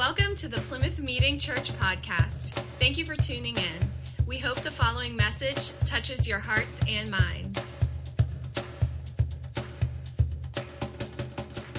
Welcome 0.00 0.34
to 0.36 0.48
the 0.48 0.58
Plymouth 0.62 0.98
Meeting 0.98 1.38
Church 1.38 1.70
podcast. 1.74 2.52
Thank 2.78 2.96
you 2.96 3.04
for 3.04 3.14
tuning 3.16 3.54
in. 3.58 3.90
We 4.26 4.38
hope 4.38 4.56
the 4.62 4.70
following 4.70 5.14
message 5.14 5.72
touches 5.84 6.26
your 6.26 6.38
hearts 6.38 6.80
and 6.88 7.10
minds. 7.10 7.70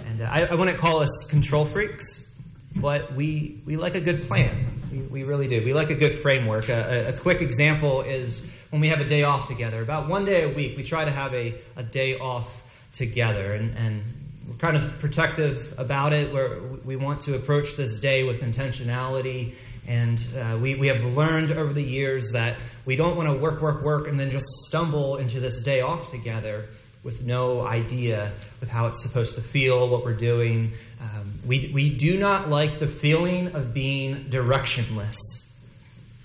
And 0.06 0.22
uh, 0.22 0.30
I, 0.30 0.44
I 0.44 0.54
wouldn't 0.54 0.78
call 0.78 1.02
us 1.02 1.26
control 1.32 1.66
freaks, 1.66 2.32
but 2.76 3.16
we, 3.16 3.64
we 3.66 3.76
like 3.76 3.96
a 3.96 4.02
good 4.02 4.28
plan. 4.28 4.84
We, 4.92 5.00
we 5.00 5.24
really 5.24 5.48
do. 5.48 5.66
We 5.66 5.74
like 5.74 5.90
a 5.90 5.96
good 5.96 6.22
framework. 6.22 6.70
A, 6.70 7.08
a, 7.08 7.14
quick 7.14 7.42
example 7.42 8.04
is 8.04 8.46
when 8.70 8.82
we 8.82 8.90
have 8.90 9.00
a 9.00 9.10
day 9.10 9.24
off 9.24 9.48
together. 9.48 9.82
About 9.82 10.10
one 10.10 10.26
day 10.26 10.44
a 10.44 10.50
week, 10.50 10.78
we 10.78 10.84
try 10.84 11.06
to 11.06 11.12
have 11.12 11.34
a, 11.34 11.60
a 11.76 11.82
day 11.82 12.20
off 12.20 12.50
together. 12.92 13.54
And, 13.56 13.76
and 13.76 14.21
we're 14.48 14.56
kind 14.56 14.78
of 14.78 15.00
protective 15.00 15.74
about 15.78 16.14
it. 16.14 16.34
Where 16.34 16.62
we 16.62 16.96
want 16.96 17.22
to 17.22 17.36
approach 17.36 17.76
this 17.76 18.00
day 18.00 18.24
with 18.24 18.42
intentionality. 18.42 19.56
And 19.88 20.24
uh, 20.38 20.60
we, 20.62 20.76
we 20.76 20.88
have 20.88 21.04
learned 21.04 21.52
over 21.52 21.74
the 21.74 21.84
years 21.84 22.34
that 22.34 22.60
we 22.86 22.96
don't 22.96 23.18
want 23.18 23.30
to 23.30 23.38
work, 23.38 23.62
work, 23.62 23.84
work, 23.84 24.08
and 24.08 24.20
then 24.20 24.30
just 24.30 24.46
stumble 24.68 25.18
into 25.18 25.40
this 25.40 25.64
day 25.64 25.82
off 25.82 26.12
together 26.12 26.68
with 27.04 27.26
no 27.26 27.66
idea 27.66 28.32
with 28.60 28.70
how 28.70 28.88
it's 28.88 29.02
supposed 29.02 29.36
to 29.36 29.42
feel, 29.42 29.90
what 29.90 30.06
we're 30.06 30.14
doing. 30.14 30.74
Um, 31.00 31.34
we, 31.48 31.72
we 31.74 31.90
do 31.90 32.20
not 32.20 32.50
like 32.50 32.80
the 32.80 32.88
feeling 32.88 33.56
of 33.56 33.74
being 33.74 34.26
directionless. 34.26 35.18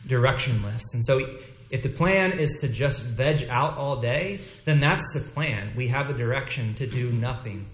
Directionless. 0.06 0.82
And 0.92 1.04
so 1.04 1.26
if 1.70 1.82
the 1.82 1.88
plan 1.88 2.38
is 2.38 2.58
to 2.60 2.68
just 2.68 3.02
veg 3.02 3.48
out 3.48 3.78
all 3.78 4.00
day, 4.02 4.40
then 4.66 4.80
that's 4.80 5.14
the 5.14 5.20
plan. 5.32 5.72
We 5.76 5.88
have 5.88 6.10
a 6.10 6.14
direction 6.14 6.74
to 6.74 6.86
do 6.86 7.10
nothing. 7.10 7.66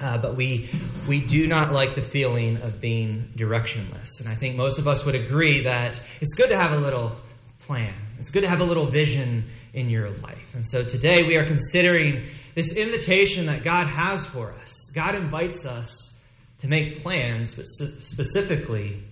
Uh, 0.00 0.16
but 0.18 0.36
we 0.36 0.70
we 1.08 1.20
do 1.20 1.48
not 1.48 1.72
like 1.72 1.96
the 1.96 2.08
feeling 2.08 2.58
of 2.58 2.80
being 2.80 3.32
directionless, 3.36 4.20
and 4.20 4.28
I 4.28 4.36
think 4.36 4.56
most 4.56 4.78
of 4.78 4.86
us 4.86 5.04
would 5.04 5.16
agree 5.16 5.62
that 5.62 6.00
it's 6.20 6.34
good 6.34 6.50
to 6.50 6.56
have 6.56 6.72
a 6.72 6.78
little 6.78 7.16
plan. 7.60 7.94
It's 8.20 8.30
good 8.30 8.42
to 8.42 8.48
have 8.48 8.60
a 8.60 8.64
little 8.64 8.86
vision 8.86 9.44
in 9.74 9.90
your 9.90 10.10
life. 10.10 10.54
And 10.54 10.66
so 10.66 10.84
today 10.84 11.22
we 11.26 11.36
are 11.36 11.46
considering 11.46 12.24
this 12.54 12.76
invitation 12.76 13.46
that 13.46 13.64
God 13.64 13.88
has 13.88 14.24
for 14.24 14.52
us. 14.52 14.72
God 14.94 15.16
invites 15.16 15.66
us 15.66 16.14
to 16.60 16.68
make 16.68 17.02
plans, 17.02 17.54
but 17.54 17.66
specifically, 17.66 19.02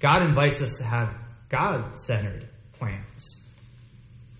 God 0.00 0.22
invites 0.22 0.62
us 0.62 0.74
to 0.78 0.84
have 0.84 1.14
God-centered 1.48 2.48
plans. 2.74 3.45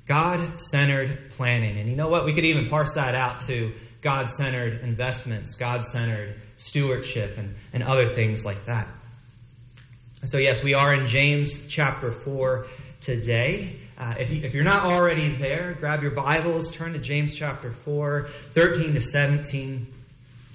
God-centered 0.07 1.31
planning, 1.31 1.79
and 1.79 1.89
you 1.89 1.97
know 1.97 2.09
what? 2.09 2.25
We 2.25 2.35
could 2.35 2.45
even 2.45 2.69
parse 2.69 2.95
that 2.95 3.15
out 3.15 3.41
to 3.43 3.75
God 4.01 4.29
centered 4.29 4.79
investments, 4.83 5.57
God 5.57 5.83
centered 5.83 6.41
stewardship, 6.57 7.39
and, 7.39 7.57
and 7.73 7.83
other 7.83 8.15
things 8.15 8.45
like 8.45 8.67
that. 8.67 8.89
So, 10.25 10.39
yes, 10.39 10.63
we 10.63 10.75
are 10.75 10.95
in 10.95 11.07
James 11.07 11.67
chapter 11.69 12.13
4 12.13 12.67
today. 13.01 13.81
Uh, 13.99 14.15
if, 14.19 14.31
you, 14.31 14.49
you're 14.51 14.65
not 14.65 14.93
already 14.93 15.37
there, 15.37 15.77
grab 15.79 16.03
your 16.03 16.13
Bibles, 16.13 16.73
turn 16.73 16.93
to 16.93 16.99
James 16.99 17.35
chapter 17.35 17.73
4, 17.73 18.29
13 18.55 18.95
to 18.95 19.01
17. 19.01 19.93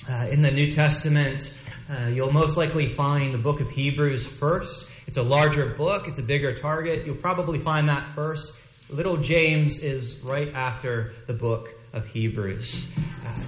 Uh, 0.09 0.27
in 0.31 0.41
the 0.41 0.51
New 0.51 0.71
Testament, 0.71 1.53
uh, 1.89 2.07
you'll 2.07 2.31
most 2.31 2.57
likely 2.57 2.93
find 2.93 3.33
the 3.33 3.37
book 3.37 3.59
of 3.59 3.69
Hebrews 3.69 4.25
first. 4.25 4.89
It's 5.07 5.17
a 5.17 5.23
larger 5.23 5.75
book, 5.75 6.07
it's 6.07 6.19
a 6.19 6.23
bigger 6.23 6.55
target. 6.55 7.05
You'll 7.05 7.15
probably 7.15 7.59
find 7.59 7.89
that 7.89 8.15
first. 8.15 8.57
Little 8.91 9.15
James 9.15 9.79
is 9.79 10.19
right 10.21 10.53
after 10.53 11.13
the 11.25 11.33
book 11.33 11.69
of 11.93 12.05
Hebrews. 12.07 12.91
Uh, 13.25 13.39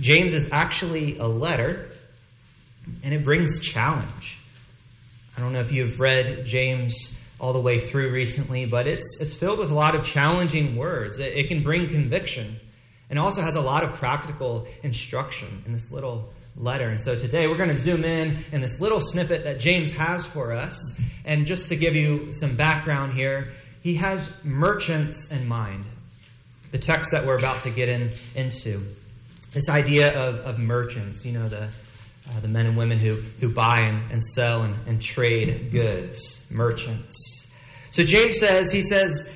James 0.00 0.32
is 0.32 0.48
actually 0.50 1.18
a 1.18 1.26
letter, 1.26 1.90
and 3.02 3.12
it 3.12 3.22
brings 3.22 3.60
challenge. 3.60 4.38
I 5.36 5.42
don't 5.42 5.52
know 5.52 5.60
if 5.60 5.70
you've 5.70 6.00
read 6.00 6.46
James 6.46 7.14
all 7.38 7.52
the 7.52 7.60
way 7.60 7.80
through 7.80 8.10
recently, 8.10 8.64
but 8.64 8.86
it's, 8.86 9.20
it's 9.20 9.34
filled 9.34 9.58
with 9.58 9.70
a 9.70 9.74
lot 9.74 9.94
of 9.94 10.06
challenging 10.06 10.76
words. 10.76 11.18
It, 11.18 11.36
it 11.36 11.48
can 11.48 11.62
bring 11.62 11.90
conviction 11.90 12.56
and 13.10 13.18
also 13.18 13.42
has 13.42 13.54
a 13.54 13.60
lot 13.60 13.84
of 13.84 13.98
practical 13.98 14.66
instruction 14.82 15.62
in 15.66 15.74
this 15.74 15.92
little 15.92 16.32
letter. 16.56 16.88
And 16.88 16.98
so 16.98 17.18
today 17.18 17.46
we're 17.48 17.58
going 17.58 17.68
to 17.68 17.76
zoom 17.76 18.02
in 18.04 18.38
in 18.50 18.62
this 18.62 18.80
little 18.80 19.00
snippet 19.00 19.44
that 19.44 19.60
James 19.60 19.92
has 19.92 20.24
for 20.24 20.54
us. 20.54 20.98
And 21.26 21.44
just 21.44 21.68
to 21.68 21.76
give 21.76 21.94
you 21.94 22.32
some 22.32 22.56
background 22.56 23.12
here, 23.12 23.52
he 23.86 23.94
has 23.94 24.28
merchants 24.42 25.30
in 25.30 25.46
mind 25.46 25.84
the 26.72 26.78
text 26.78 27.12
that 27.12 27.24
we're 27.24 27.38
about 27.38 27.62
to 27.62 27.70
get 27.70 27.88
in, 27.88 28.10
into. 28.34 28.84
This 29.52 29.68
idea 29.68 30.12
of, 30.12 30.40
of 30.40 30.58
merchants, 30.58 31.24
you 31.24 31.30
know, 31.30 31.48
the, 31.48 31.62
uh, 31.62 32.40
the 32.42 32.48
men 32.48 32.66
and 32.66 32.76
women 32.76 32.98
who, 32.98 33.14
who 33.38 33.48
buy 33.48 33.76
and, 33.84 34.10
and 34.10 34.20
sell 34.20 34.62
and, 34.62 34.74
and 34.88 35.00
trade 35.00 35.70
goods, 35.70 36.44
merchants. 36.50 37.46
So 37.92 38.02
James 38.02 38.40
says, 38.40 38.72
he 38.72 38.82
says, 38.82 39.30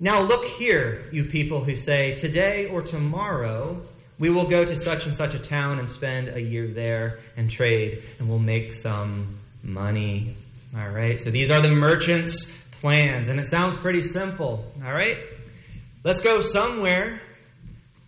Now 0.00 0.22
look 0.22 0.46
here, 0.58 1.08
you 1.12 1.26
people 1.26 1.62
who 1.62 1.76
say, 1.76 2.16
Today 2.16 2.66
or 2.66 2.82
tomorrow 2.82 3.80
we 4.18 4.28
will 4.28 4.48
go 4.48 4.64
to 4.64 4.74
such 4.74 5.06
and 5.06 5.14
such 5.14 5.36
a 5.36 5.38
town 5.38 5.78
and 5.78 5.88
spend 5.88 6.30
a 6.30 6.42
year 6.42 6.66
there 6.66 7.20
and 7.36 7.48
trade, 7.48 8.02
and 8.18 8.28
we'll 8.28 8.40
make 8.40 8.72
some 8.72 9.38
money. 9.62 10.36
All 10.76 10.88
right, 10.90 11.20
so 11.20 11.30
these 11.30 11.48
are 11.52 11.62
the 11.62 11.70
merchants' 11.70 12.52
plans, 12.80 13.28
and 13.28 13.38
it 13.40 13.48
sounds 13.48 13.76
pretty 13.76 14.02
simple. 14.02 14.64
All 14.84 14.92
right? 14.92 15.18
Let's 16.04 16.20
go 16.20 16.40
somewhere. 16.40 17.20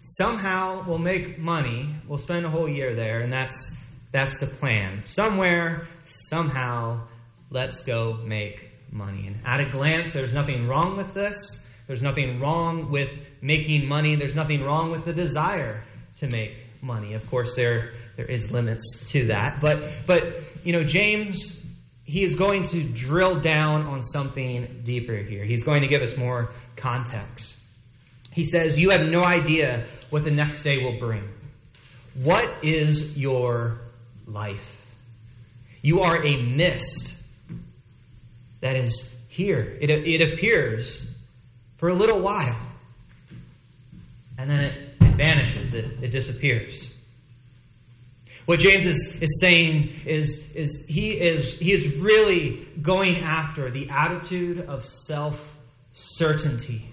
Somehow 0.00 0.84
we'll 0.86 0.98
make 0.98 1.38
money. 1.38 1.94
We'll 2.08 2.18
spend 2.18 2.46
a 2.46 2.50
whole 2.50 2.68
year 2.68 2.94
there, 2.94 3.20
and 3.20 3.32
that's 3.32 3.76
that's 4.12 4.38
the 4.40 4.46
plan. 4.46 5.02
Somewhere, 5.06 5.86
somehow, 6.02 7.06
let's 7.50 7.82
go 7.82 8.18
make 8.24 8.70
money. 8.90 9.26
And 9.26 9.40
at 9.46 9.60
a 9.60 9.70
glance, 9.70 10.12
there's 10.12 10.34
nothing 10.34 10.66
wrong 10.66 10.96
with 10.96 11.14
this. 11.14 11.36
There's 11.86 12.02
nothing 12.02 12.40
wrong 12.40 12.90
with 12.90 13.14
making 13.40 13.88
money. 13.88 14.16
There's 14.16 14.34
nothing 14.34 14.62
wrong 14.62 14.90
with 14.90 15.04
the 15.04 15.12
desire 15.12 15.84
to 16.18 16.28
make 16.28 16.54
money. 16.82 17.14
Of 17.14 17.28
course, 17.28 17.54
there 17.54 17.94
there 18.16 18.26
is 18.26 18.50
limits 18.52 19.06
to 19.10 19.26
that. 19.26 19.58
But 19.60 19.82
but 20.06 20.34
you 20.64 20.72
know, 20.72 20.84
James 20.84 21.59
he 22.10 22.24
is 22.24 22.34
going 22.34 22.64
to 22.64 22.82
drill 22.82 23.38
down 23.38 23.84
on 23.84 24.02
something 24.02 24.80
deeper 24.82 25.14
here. 25.14 25.44
He's 25.44 25.62
going 25.62 25.82
to 25.82 25.86
give 25.86 26.02
us 26.02 26.16
more 26.16 26.52
context. 26.74 27.56
He 28.32 28.42
says, 28.42 28.76
You 28.76 28.90
have 28.90 29.02
no 29.02 29.22
idea 29.22 29.86
what 30.10 30.24
the 30.24 30.32
next 30.32 30.64
day 30.64 30.82
will 30.82 30.98
bring. 30.98 31.28
What 32.14 32.64
is 32.64 33.16
your 33.16 33.80
life? 34.26 34.76
You 35.82 36.00
are 36.00 36.20
a 36.26 36.42
mist 36.42 37.14
that 38.60 38.74
is 38.74 39.14
here. 39.28 39.78
It, 39.80 39.90
it 39.90 40.32
appears 40.32 41.08
for 41.76 41.90
a 41.90 41.94
little 41.94 42.20
while, 42.20 42.60
and 44.36 44.50
then 44.50 44.58
it, 44.58 44.94
it 45.00 45.16
vanishes, 45.16 45.74
it, 45.74 46.02
it 46.02 46.10
disappears. 46.10 46.99
What 48.50 48.58
James 48.58 48.84
is, 48.84 49.22
is 49.22 49.40
saying 49.40 49.92
is, 50.06 50.44
is 50.56 50.84
he 50.88 51.10
is 51.10 51.54
he 51.54 51.70
is 51.70 51.98
really 51.98 52.66
going 52.82 53.22
after 53.22 53.70
the 53.70 53.88
attitude 53.90 54.62
of 54.62 54.84
self 54.84 55.38
certainty. 55.92 56.90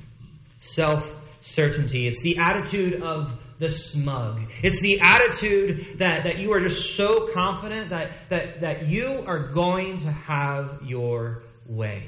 Self 0.60 1.04
certainty. 1.42 2.08
It's 2.08 2.22
the 2.22 2.38
attitude 2.38 3.02
of 3.02 3.40
the 3.58 3.72
smug. 3.72 4.42
It's 4.62 4.82
the 4.82 5.00
attitude 5.02 5.98
that, 5.98 6.26
that 6.26 6.38
you 6.38 6.54
are 6.54 6.60
just 6.60 6.96
so 6.96 7.28
confident 7.34 7.90
that, 7.90 8.12
that, 8.30 8.62
that 8.62 8.88
you 8.88 9.24
are 9.26 9.48
going 9.48 9.98
to 10.02 10.12
have 10.12 10.84
your 10.86 11.42
way, 11.66 12.08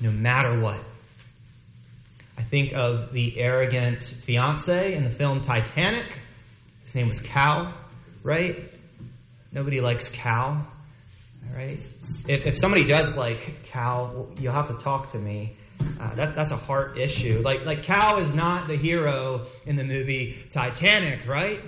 no 0.00 0.10
matter 0.10 0.58
what. 0.60 0.82
I 2.38 2.42
think 2.42 2.72
of 2.72 3.12
the 3.12 3.38
arrogant 3.38 4.02
fiance 4.02 4.94
in 4.94 5.04
the 5.04 5.10
film 5.10 5.42
Titanic. 5.42 6.06
His 6.84 6.94
name 6.94 7.08
was 7.08 7.20
Cal, 7.20 7.74
right? 8.22 8.70
Nobody 9.52 9.80
likes 9.80 10.08
Cal, 10.08 10.66
all 11.48 11.56
right? 11.56 11.80
If, 12.28 12.46
if 12.46 12.58
somebody 12.58 12.86
does 12.86 13.14
like 13.16 13.64
Cal, 13.64 14.28
you'll 14.40 14.52
have 14.52 14.68
to 14.68 14.82
talk 14.82 15.12
to 15.12 15.18
me 15.18 15.56
uh, 16.00 16.14
that, 16.14 16.34
that's 16.34 16.52
a 16.52 16.56
heart 16.56 16.98
issue. 16.98 17.40
Like, 17.44 17.64
like 17.64 17.82
Cal 17.82 18.18
is 18.18 18.34
not 18.34 18.68
the 18.68 18.76
hero 18.76 19.46
in 19.66 19.76
the 19.76 19.84
movie 19.84 20.44
Titanic, 20.50 21.26
right? 21.26 21.60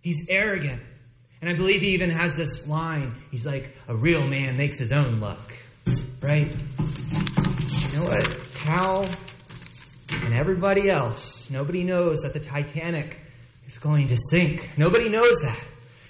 He's 0.00 0.26
arrogant. 0.30 0.82
And 1.40 1.50
I 1.50 1.54
believe 1.54 1.82
he 1.82 1.90
even 1.90 2.10
has 2.10 2.36
this 2.36 2.66
line. 2.66 3.14
He's 3.30 3.46
like, 3.46 3.74
a 3.86 3.96
real 3.96 4.22
man 4.22 4.56
makes 4.56 4.78
his 4.78 4.90
own 4.90 5.20
luck, 5.20 5.56
right? 6.20 6.50
You 6.78 7.98
know 7.98 8.06
what? 8.06 8.40
Cal 8.54 9.08
and 10.22 10.34
everybody 10.34 10.90
else, 10.90 11.48
nobody 11.50 11.84
knows 11.84 12.22
that 12.22 12.32
the 12.32 12.40
Titanic 12.40 13.18
is 13.66 13.78
going 13.78 14.08
to 14.08 14.16
sink. 14.30 14.68
Nobody 14.76 15.08
knows 15.08 15.40
that. 15.42 15.62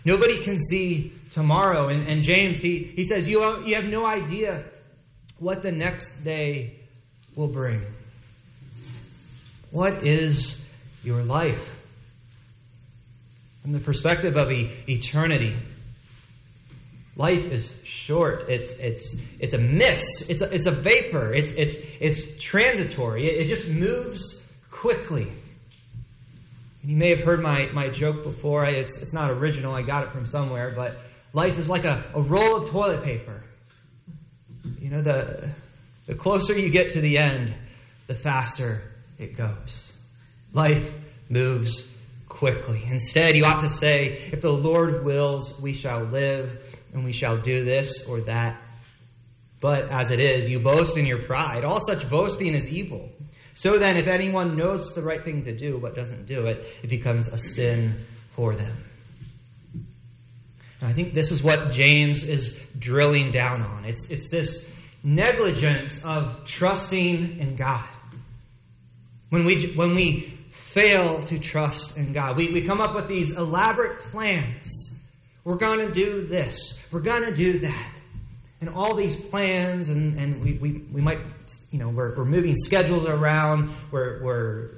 Nobody 0.09 0.43
can 0.43 0.57
see 0.57 1.13
tomorrow. 1.35 1.89
And, 1.89 2.09
and 2.09 2.23
James, 2.23 2.61
he, 2.61 2.79
he 2.79 3.05
says, 3.05 3.29
you 3.29 3.43
have, 3.43 3.69
you 3.69 3.75
have 3.75 3.85
no 3.85 4.07
idea 4.07 4.65
what 5.39 5.63
the 5.63 5.71
next 5.71 6.25
day 6.25 6.81
will 7.37 7.49
bring. 7.49 7.85
What 9.71 10.07
is 10.07 10.65
your 11.05 11.23
life? 11.23 11.63
From 13.61 13.73
the 13.73 13.81
perspective 13.81 14.39
of 14.39 14.49
eternity, 14.51 15.55
Life 17.19 17.51
is 17.51 17.81
short. 17.83 18.49
It's 18.49 18.75
it's 18.75 19.17
it's 19.41 19.53
a 19.53 19.59
mist. 19.59 20.31
It's 20.31 20.41
a, 20.41 20.55
it's 20.55 20.67
a 20.67 20.71
vapor. 20.71 21.35
It's 21.35 21.51
it's 21.51 21.77
it's 21.99 22.39
transitory. 22.39 23.27
It, 23.27 23.41
it 23.41 23.49
just 23.49 23.67
moves 23.67 24.41
quickly. 24.71 25.33
You 26.88 26.96
may 26.96 27.11
have 27.11 27.20
heard 27.20 27.43
my, 27.43 27.69
my 27.75 27.90
joke 27.90 28.25
before. 28.25 28.64
It's 28.64 28.96
it's 28.96 29.12
not 29.12 29.31
original. 29.31 29.75
I 29.75 29.82
got 29.82 30.05
it 30.05 30.12
from 30.12 30.25
somewhere. 30.25 30.73
But 30.75 30.99
life 31.35 31.58
is 31.58 31.69
like 31.69 31.85
a, 31.85 32.02
a 32.14 32.23
roll 32.23 32.56
of 32.56 32.70
toilet 32.70 33.05
paper. 33.05 33.44
You 34.81 34.88
know 34.88 35.02
the 35.02 35.50
the 36.06 36.14
closer 36.14 36.58
you 36.58 36.70
get 36.70 36.88
to 36.94 37.02
the 37.02 37.19
end, 37.19 37.55
the 38.06 38.14
faster 38.14 38.81
it 39.19 39.37
goes. 39.37 39.93
Life 40.55 40.90
moves 41.29 41.87
quickly. 42.26 42.82
Instead, 42.87 43.37
you 43.37 43.44
ought 43.44 43.61
to 43.61 43.69
say, 43.69 44.31
if 44.32 44.40
the 44.40 44.50
Lord 44.50 45.05
wills, 45.05 45.61
we 45.61 45.75
shall 45.75 46.05
live 46.05 46.58
and 46.94 47.05
we 47.05 47.12
shall 47.12 47.37
do 47.37 47.67
this 47.67 48.06
or 48.08 48.23
that. 48.23 48.62
But 49.61 49.90
as 49.90 50.11
it 50.11 50.20
is, 50.20 50.49
you 50.49 50.61
boast 50.61 50.96
in 50.96 51.05
your 51.05 51.20
pride. 51.20 51.67
All 51.67 51.81
such 51.81 52.08
boasting 52.08 52.55
is 52.55 52.67
evil. 52.67 53.11
So 53.59 53.77
then, 53.77 53.97
if 53.97 54.07
anyone 54.07 54.57
knows 54.57 54.95
the 54.95 55.03
right 55.03 55.25
thing 55.25 55.43
to 55.43 55.53
do 55.53 55.81
but 55.83 55.97
doesn't 55.97 56.27
do 56.27 56.47
it, 56.47 56.65
it 56.85 56.89
becomes 56.89 57.27
a 57.27 57.37
sin 57.37 58.07
for 58.37 58.55
them. 58.55 58.85
And 60.81 60.89
I 60.89 60.93
think 60.93 61.13
this 61.13 61.33
is 61.33 61.43
what 61.43 61.73
James 61.73 62.23
is 62.23 62.57
drilling 62.79 63.33
down 63.33 63.63
on. 63.63 63.85
It's, 63.85 64.13
it's 64.13 64.31
this 64.31 64.71
negligence 65.03 66.05
of 66.05 66.45
trusting 66.45 67.41
in 67.41 67.57
God. 67.57 67.85
When 69.31 69.45
we, 69.45 69.73
when 69.73 69.97
we 69.97 70.39
fail 70.73 71.25
to 71.25 71.41
trust 71.41 71.97
in 71.97 72.13
God, 72.13 72.37
we, 72.37 72.53
we 72.53 72.63
come 72.63 72.81
up 72.81 72.95
with 72.95 73.09
these 73.09 73.37
elaborate 73.37 73.99
plans 73.99 74.89
we're 75.49 75.57
going 75.57 75.79
to 75.79 75.91
do 75.91 76.27
this. 76.27 76.79
We're 76.93 77.01
going 77.01 77.23
to 77.23 77.35
do 77.35 77.61
that. 77.61 77.91
And 78.61 78.71
all 78.71 78.95
these 78.95 79.15
plans, 79.15 79.89
and, 79.89 80.19
and 80.19 80.43
we, 80.43 80.55
we, 80.55 80.73
we 80.93 81.01
might, 81.01 81.21
you 81.71 81.79
know, 81.79 81.91
we're, 81.91 82.17
we're 82.17 82.25
moving 82.25 82.57
schedules 82.57 83.07
around, 83.07 83.73
we're, 83.93 84.23
we're 84.23 84.71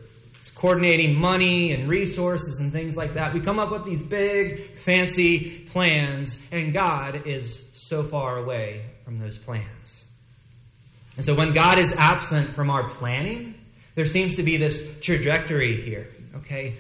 coordinating 0.55 1.19
money 1.19 1.73
and 1.73 1.88
resources 1.88 2.61
and 2.61 2.73
things 2.73 2.97
like 2.97 3.15
that. 3.15 3.32
We 3.32 3.41
come 3.41 3.59
up 3.59 3.71
with 3.71 3.87
these 3.87 4.03
big, 4.03 4.77
fancy 4.77 5.67
plans, 5.71 6.38
and 6.53 6.73
God 6.75 7.27
is 7.27 7.62
so 7.73 8.03
far 8.03 8.37
away 8.37 8.85
from 9.05 9.19
those 9.19 9.38
plans. 9.38 10.05
And 11.17 11.25
so 11.25 11.35
when 11.35 11.53
God 11.53 11.79
is 11.79 11.94
absent 11.97 12.55
from 12.55 12.71
our 12.71 12.88
planning, 12.88 13.55
there 13.94 14.05
seems 14.05 14.37
to 14.37 14.43
be 14.43 14.59
this 14.59 14.87
trajectory 15.00 15.82
here, 15.82 16.09
okay? 16.37 16.75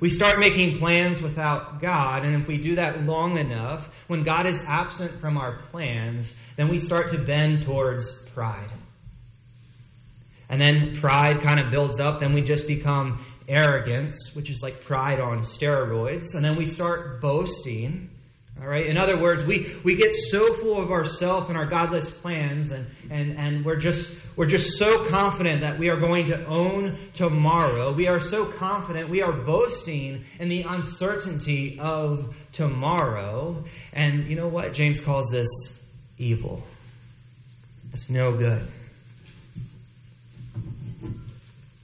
We 0.00 0.08
start 0.08 0.38
making 0.38 0.78
plans 0.78 1.22
without 1.22 1.80
God, 1.80 2.24
and 2.24 2.40
if 2.40 2.48
we 2.48 2.58
do 2.58 2.76
that 2.76 3.04
long 3.04 3.38
enough, 3.38 4.04
when 4.08 4.22
God 4.22 4.46
is 4.46 4.62
absent 4.66 5.20
from 5.20 5.36
our 5.36 5.62
plans, 5.70 6.34
then 6.56 6.68
we 6.68 6.78
start 6.78 7.10
to 7.12 7.18
bend 7.18 7.64
towards 7.64 8.10
pride. 8.34 8.70
And 10.48 10.60
then 10.60 10.96
pride 11.00 11.40
kind 11.42 11.58
of 11.58 11.70
builds 11.70 12.00
up, 12.00 12.20
then 12.20 12.34
we 12.34 12.42
just 12.42 12.66
become 12.66 13.24
arrogance, 13.48 14.34
which 14.34 14.50
is 14.50 14.62
like 14.62 14.82
pride 14.82 15.20
on 15.20 15.40
steroids, 15.40 16.34
and 16.34 16.44
then 16.44 16.56
we 16.56 16.66
start 16.66 17.20
boasting. 17.20 18.10
All 18.60 18.68
right. 18.68 18.86
In 18.86 18.96
other 18.96 19.20
words, 19.20 19.44
we, 19.44 19.74
we 19.82 19.96
get 19.96 20.16
so 20.16 20.54
full 20.60 20.80
of 20.80 20.90
ourselves 20.92 21.48
and 21.48 21.58
our 21.58 21.66
godless 21.66 22.08
plans, 22.08 22.70
and, 22.70 22.86
and, 23.10 23.36
and 23.36 23.64
we're 23.64 23.76
just 23.76 24.18
we're 24.36 24.46
just 24.46 24.78
so 24.78 25.04
confident 25.04 25.62
that 25.62 25.78
we 25.78 25.88
are 25.88 25.98
going 25.98 26.26
to 26.26 26.46
own 26.46 26.96
tomorrow. 27.12 27.92
We 27.92 28.06
are 28.06 28.20
so 28.20 28.46
confident 28.46 29.10
we 29.10 29.22
are 29.22 29.32
boasting 29.32 30.24
in 30.38 30.48
the 30.48 30.62
uncertainty 30.62 31.78
of 31.80 32.34
tomorrow. 32.52 33.64
And 33.92 34.24
you 34.24 34.36
know 34.36 34.48
what? 34.48 34.72
James 34.72 35.00
calls 35.00 35.30
this 35.30 35.48
evil. 36.16 36.62
It's 37.92 38.08
no 38.08 38.36
good. 38.36 38.66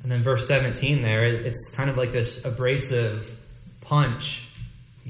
And 0.03 0.11
then 0.11 0.23
verse 0.23 0.47
17 0.47 1.03
there, 1.03 1.25
it's 1.25 1.73
kind 1.75 1.91
of 1.91 1.97
like 1.97 2.11
this 2.11 2.45
abrasive 2.45 3.29
punch 3.83 4.47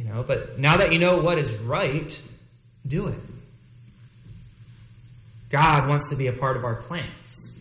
you 0.00 0.08
know, 0.08 0.22
but 0.22 0.58
now 0.58 0.78
that 0.78 0.92
you 0.92 0.98
know 0.98 1.16
what 1.16 1.38
is 1.38 1.50
right, 1.58 2.22
do 2.86 3.08
it. 3.08 3.18
God 5.50 5.90
wants 5.90 6.08
to 6.08 6.16
be 6.16 6.28
a 6.28 6.32
part 6.32 6.56
of 6.56 6.64
our 6.64 6.76
plans. 6.76 7.60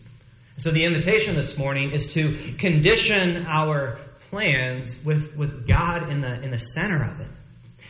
So 0.56 0.70
the 0.70 0.84
invitation 0.84 1.34
this 1.34 1.58
morning 1.58 1.90
is 1.90 2.14
to 2.14 2.54
condition 2.54 3.44
our 3.44 3.98
plans 4.30 5.04
with, 5.04 5.36
with 5.36 5.68
God 5.68 6.08
in 6.08 6.22
the, 6.22 6.40
in 6.40 6.50
the 6.50 6.58
center 6.58 7.04
of 7.04 7.20
it. 7.20 7.28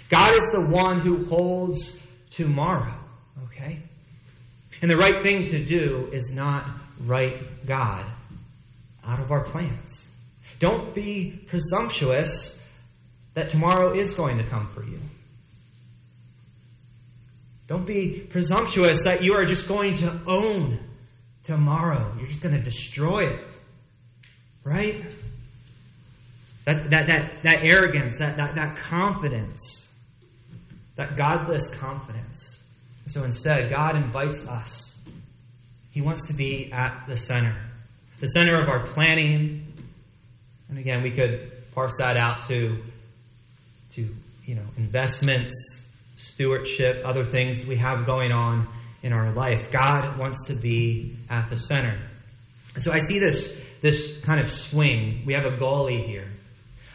God 0.09 0.35
is 0.35 0.51
the 0.51 0.63
one 0.63 0.99
who 0.99 1.27
holds 1.27 1.97
tomorrow, 2.31 2.99
okay? 3.45 3.81
And 4.83 4.91
the 4.91 4.97
right 4.97 5.23
thing 5.23 5.45
to 5.45 5.65
do 5.65 6.09
is 6.13 6.33
not 6.35 6.67
write 6.99 7.67
God 7.67 8.05
out 9.05 9.21
of 9.21 9.31
our 9.31 9.45
plans. 9.45 10.09
Don't 10.59 10.93
be 10.93 11.41
presumptuous 11.47 12.60
that 13.41 13.49
tomorrow 13.49 13.95
is 13.95 14.13
going 14.13 14.37
to 14.37 14.45
come 14.45 14.69
for 14.75 14.85
you. 14.85 15.01
Don't 17.69 17.87
be 17.87 18.19
presumptuous 18.19 19.05
that 19.05 19.23
you 19.23 19.33
are 19.35 19.47
just 19.47 19.67
going 19.67 19.95
to 19.95 20.21
own 20.27 20.79
tomorrow. 21.45 22.15
You're 22.19 22.27
just 22.27 22.43
going 22.43 22.55
to 22.55 22.61
destroy 22.61 23.29
it. 23.29 23.47
Right? 24.63 25.03
That, 26.67 26.91
that, 26.91 27.07
that, 27.07 27.43
that 27.45 27.59
arrogance, 27.63 28.19
that, 28.19 28.37
that, 28.37 28.57
that 28.57 28.77
confidence, 28.77 29.91
that 30.97 31.17
godless 31.17 31.75
confidence. 31.77 32.63
So 33.07 33.25
instead, 33.25 33.71
God 33.71 33.97
invites 33.97 34.47
us. 34.47 34.99
He 35.93 36.03
wants 36.03 36.27
to 36.27 36.35
be 36.35 36.71
at 36.73 37.07
the 37.09 37.17
center, 37.17 37.57
the 38.19 38.29
center 38.29 38.63
of 38.63 38.69
our 38.69 38.87
planning. 38.89 39.73
And 40.69 40.79
again, 40.79 41.03
we 41.03 41.11
could 41.11 41.73
parse 41.73 41.97
that 41.99 42.19
out 42.19 42.47
to 42.49 42.83
to 43.93 44.09
you 44.45 44.55
know 44.55 44.67
investments, 44.77 45.89
stewardship, 46.17 47.03
other 47.05 47.25
things 47.25 47.67
we 47.67 47.77
have 47.77 48.07
going 48.07 48.33
on 48.33 48.69
in 49.03 49.13
our 49.13 49.33
life. 49.33 49.71
God 49.71 50.19
wants 50.19 50.47
to 50.47 50.55
be 50.55 51.17
at 51.29 51.49
the 51.51 51.57
center. 51.57 51.99
So 52.79 52.93
I 52.93 52.99
see 52.99 53.19
this 53.19 53.61
this 53.81 54.21
kind 54.23 54.41
of 54.41 54.51
swing. 54.51 55.23
We 55.27 55.33
have 55.35 55.45
a 55.45 55.53
goalie 55.53 56.07
here. 56.07 56.29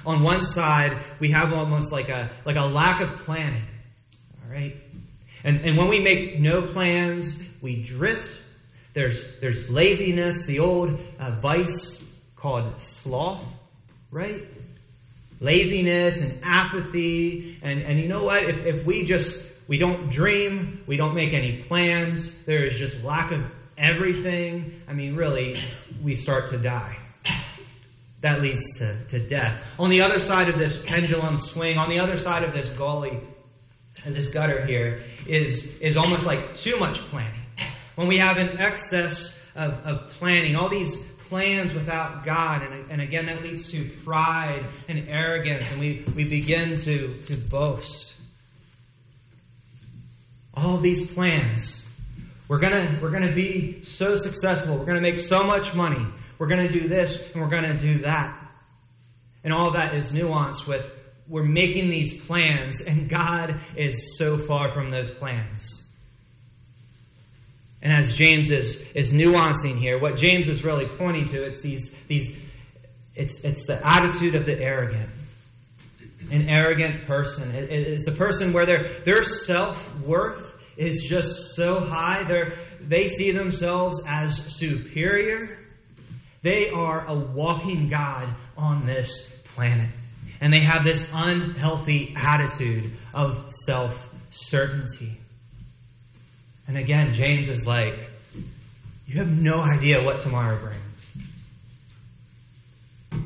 On 0.06 0.22
one 0.22 0.42
side, 0.46 1.02
we 1.20 1.32
have 1.32 1.52
almost 1.52 1.92
like 1.92 2.10
a 2.10 2.32
like 2.46 2.58
a 2.58 2.66
lack 2.66 3.02
of 3.02 3.20
planning. 3.20 3.66
All 4.44 4.52
right? 4.52 4.76
And 5.44 5.62
and 5.62 5.78
when 5.78 5.88
we 5.88 6.00
make 6.00 6.40
no 6.40 6.62
plans, 6.62 7.44
we 7.62 7.82
drift. 7.82 8.32
There's 8.94 9.40
there's 9.42 9.70
laziness, 9.70 10.46
the 10.46 10.60
old 10.60 11.00
uh, 11.20 11.32
vice 11.42 12.04
called 12.36 12.82
sloth, 12.82 13.44
right? 14.12 14.44
Laziness 15.40 16.22
and 16.22 16.40
apathy. 16.44 17.60
And, 17.62 17.82
and 17.82 18.00
you 18.00 18.08
know 18.08 18.24
what? 18.24 18.44
If, 18.44 18.66
if 18.66 18.86
we 18.86 19.06
just, 19.06 19.46
we 19.68 19.78
don't 19.78 20.10
dream, 20.10 20.84
we 20.88 20.98
don't 20.98 21.16
make 21.16 21.34
any 21.34 21.64
plans, 21.64 22.32
there 22.46 22.66
is 22.66 22.78
just 22.78 23.04
lack 23.04 23.32
of 23.32 23.44
everything, 23.78 24.82
I 24.88 24.94
mean, 24.94 25.16
really, 25.16 25.60
we 26.02 26.16
start 26.16 26.50
to 26.52 26.58
die. 26.58 26.98
That 28.22 28.42
leads 28.42 28.80
to, 28.80 29.06
to 29.10 29.28
death. 29.28 29.64
On 29.78 29.90
the 29.90 30.02
other 30.02 30.20
side 30.20 30.50
of 30.50 30.58
this 30.58 30.82
pendulum 30.86 31.38
swing, 31.38 31.78
on 31.78 31.90
the 31.90 32.00
other 32.00 32.18
side 32.18 32.44
of 32.44 32.54
this 32.54 32.70
gully, 32.70 33.20
this 34.06 34.30
gutter 34.32 34.66
here, 34.66 35.02
is, 35.28 35.78
is 35.78 35.96
almost 35.96 36.26
like 36.26 36.58
too 36.58 36.78
much 36.78 37.00
planning. 37.10 37.42
When 37.96 38.08
we 38.08 38.18
have 38.18 38.38
an 38.38 38.60
excess 38.60 39.40
of, 39.56 39.74
of 39.86 40.12
planning, 40.12 40.56
all 40.56 40.70
these 40.70 40.98
plans 41.30 41.74
without 41.74 42.26
God. 42.26 42.62
And, 42.64 42.92
and 42.92 43.02
again, 43.02 43.26
that 43.28 43.44
leads 43.44 43.72
to 43.72 43.90
pride 44.04 44.68
and 44.88 45.08
arrogance, 45.10 45.72
and 45.72 45.80
we, 45.80 46.06
we 46.16 46.28
begin 46.30 46.76
to, 46.76 47.08
to 47.24 47.38
boast. 47.38 48.16
All 50.54 50.78
these 50.80 51.10
plans. 51.12 51.90
We're 52.48 52.60
gonna, 52.60 53.00
we're 53.02 53.12
gonna 53.12 53.34
be 53.34 53.84
so 53.84 54.16
successful. 54.16 54.78
We're 54.78 54.86
gonna 54.86 55.02
make 55.02 55.20
so 55.20 55.42
much 55.42 55.74
money. 55.74 56.06
We're 56.38 56.48
gonna 56.48 56.72
do 56.72 56.88
this 56.88 57.20
and 57.34 57.42
we're 57.42 57.50
gonna 57.50 57.78
do 57.78 58.00
that. 58.00 58.42
And 59.44 59.54
all 59.54 59.72
that 59.72 59.96
is 59.96 60.12
nuanced 60.12 60.68
with 60.68 60.90
we're 61.28 61.44
making 61.44 61.90
these 61.90 62.22
plans, 62.22 62.82
and 62.82 63.10
God 63.10 63.60
is 63.76 64.18
so 64.18 64.38
far 64.46 64.74
from 64.74 64.92
those 64.92 65.10
plans. 65.10 65.85
And 67.82 67.94
as 67.94 68.16
James 68.16 68.50
is, 68.50 68.82
is 68.96 69.14
nuancing 69.14 69.78
here, 69.78 70.00
what 70.00 70.16
James 70.16 70.48
is 70.48 70.64
really 70.64 70.88
pointing 70.98 71.26
to, 71.28 71.44
it's 71.44 71.62
these, 71.62 71.96
these 72.08 72.40
it's, 73.16 73.44
it's 73.44 73.66
the 73.66 73.80
attitude 73.86 74.36
of 74.36 74.46
the 74.46 74.60
arrogant. 74.60 75.10
An 76.32 76.50
arrogant 76.50 77.06
person. 77.06 77.54
It, 77.54 77.72
it's 77.72 78.08
a 78.08 78.12
person 78.12 78.52
where 78.52 78.66
their, 78.66 78.88
their 79.06 79.24
self 79.24 79.78
worth 80.00 80.54
is 80.76 81.06
just 81.08 81.56
so 81.56 81.80
high. 81.80 82.24
They're, 82.24 82.56
they 82.82 83.08
see 83.08 83.32
themselves 83.32 84.02
as 84.08 84.36
superior. 84.36 85.60
They 86.42 86.70
are 86.70 87.08
a 87.08 87.16
walking 87.16 87.88
God 87.90 88.36
on 88.58 88.86
this 88.86 89.32
planet. 89.46 89.90
And 90.42 90.54
they 90.54 90.62
have 90.62 90.84
this 90.84 91.10
unhealthy 91.14 92.14
attitude 92.18 92.92
of 93.14 93.46
self 93.50 94.10
certainty. 94.32 95.20
And 96.68 96.78
again, 96.78 97.14
James 97.14 97.50
is 97.50 97.68
like, 97.68 98.10
you 99.06 99.20
have 99.20 99.30
no 99.30 99.62
idea 99.62 100.02
what 100.04 100.22
tomorrow 100.22 100.60
brings. 100.60 101.18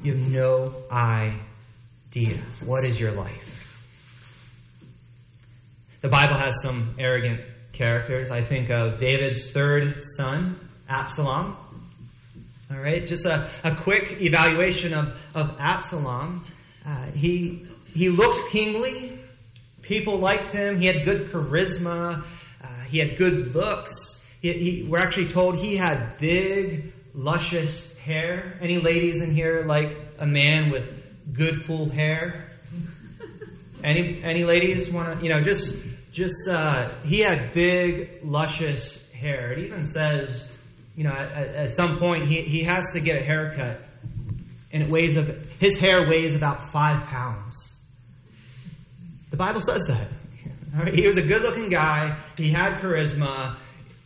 You 0.03 0.15
have 0.15 0.29
no 0.29 0.74
idea. 0.91 2.41
What 2.65 2.86
is 2.86 3.00
your 3.00 3.12
life? 3.12 3.55
The 6.01 6.10
Bible 6.10 6.36
has 6.36 6.62
some 6.62 6.96
arrogant 7.00 7.41
characters. 7.74 8.29
I 8.31 8.41
think 8.41 8.69
of 8.69 9.00
David's 9.00 9.51
third 9.51 10.01
son, 10.17 10.60
Absalom. 10.88 11.55
All 12.72 12.77
right, 12.77 13.05
just 13.05 13.25
a, 13.25 13.50
a 13.63 13.75
quick 13.75 14.22
evaluation 14.22 14.93
of, 14.93 15.19
of 15.34 15.58
Absalom. 15.60 16.43
Uh, 16.86 17.12
he, 17.12 17.65
he 17.93 18.10
looked 18.10 18.51
kingly. 18.51 19.19
People 19.81 20.19
liked 20.19 20.51
him. 20.51 20.79
He 20.79 20.88
had 20.88 21.03
good 21.03 21.31
charisma. 21.31 22.24
He 22.89 23.00
had 23.00 23.17
good 23.17 23.53
looks. 23.55 23.93
He, 24.41 24.53
he, 24.53 24.84
we're 24.84 25.00
actually 25.00 25.27
told 25.27 25.58
he 25.58 25.75
had 25.75 26.17
big, 26.17 26.93
luscious 27.13 27.96
hair. 27.98 28.58
Any 28.62 28.77
ladies 28.77 29.22
in 29.22 29.34
here 29.34 29.63
like 29.65 29.98
a 30.17 30.25
man 30.25 30.72
with 30.72 30.88
good 31.34 31.63
full 31.63 31.89
hair? 31.89 32.50
Any 33.84 34.22
any 34.24 34.43
ladies 34.43 34.89
want 34.89 35.19
to 35.19 35.24
you 35.24 35.29
know 35.31 35.41
just 35.41 35.75
just 36.12 36.50
uh, 36.50 36.96
he 37.03 37.19
had 37.19 37.53
big, 37.53 38.19
luscious 38.24 39.01
hair. 39.12 39.53
It 39.53 39.60
even 39.65 39.86
says 39.86 40.51
you 40.96 41.05
know 41.05 41.12
at, 41.12 41.31
at 41.31 41.72
some 41.72 41.98
point 41.98 42.27
he 42.27 42.41
he 42.41 42.63
has 42.63 42.91
to 42.93 43.00
get 43.00 43.22
a 43.22 43.24
haircut, 43.24 43.81
and 44.74 44.84
it 44.84 44.89
weighs 44.89 45.15
of 45.15 45.27
his 45.60 45.79
hair 45.79 46.10
weighs 46.10 46.36
about 46.36 46.72
five 46.74 47.08
pounds. 47.08 47.55
The 49.31 49.38
Bible 49.38 49.62
says 49.62 49.86
that. 49.88 50.08
He 50.94 51.08
was 51.08 51.18
a 51.18 51.24
good 51.24 51.42
looking 51.42 51.70
guy. 51.70 52.20
He 52.38 52.50
had 52.50 52.82
charisma. 52.82 53.58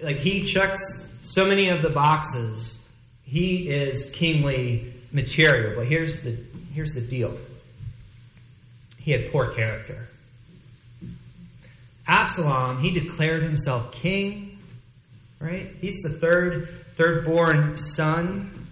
Like 0.01 0.17
he 0.17 0.43
checks 0.43 1.07
so 1.21 1.45
many 1.45 1.69
of 1.69 1.81
the 1.81 1.89
boxes. 1.89 2.77
He 3.23 3.69
is 3.69 4.11
kingly 4.11 4.93
material. 5.11 5.75
But 5.77 5.87
here's 5.87 6.23
the 6.23 6.37
here's 6.73 6.93
the 6.93 7.01
deal. 7.01 7.37
He 8.97 9.11
had 9.11 9.31
poor 9.31 9.51
character. 9.51 10.07
Absalom, 12.07 12.79
he 12.79 12.91
declared 12.91 13.43
himself 13.43 13.93
king, 13.93 14.59
right? 15.39 15.73
He's 15.79 16.01
the 16.01 16.17
third 16.19 16.85
third 16.97 17.25
born 17.25 17.77
son. 17.77 18.67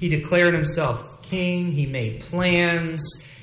He 0.00 0.08
declared 0.08 0.54
himself 0.54 1.22
king. 1.22 1.70
He 1.72 1.86
made 1.86 2.22
plans. 2.22 3.00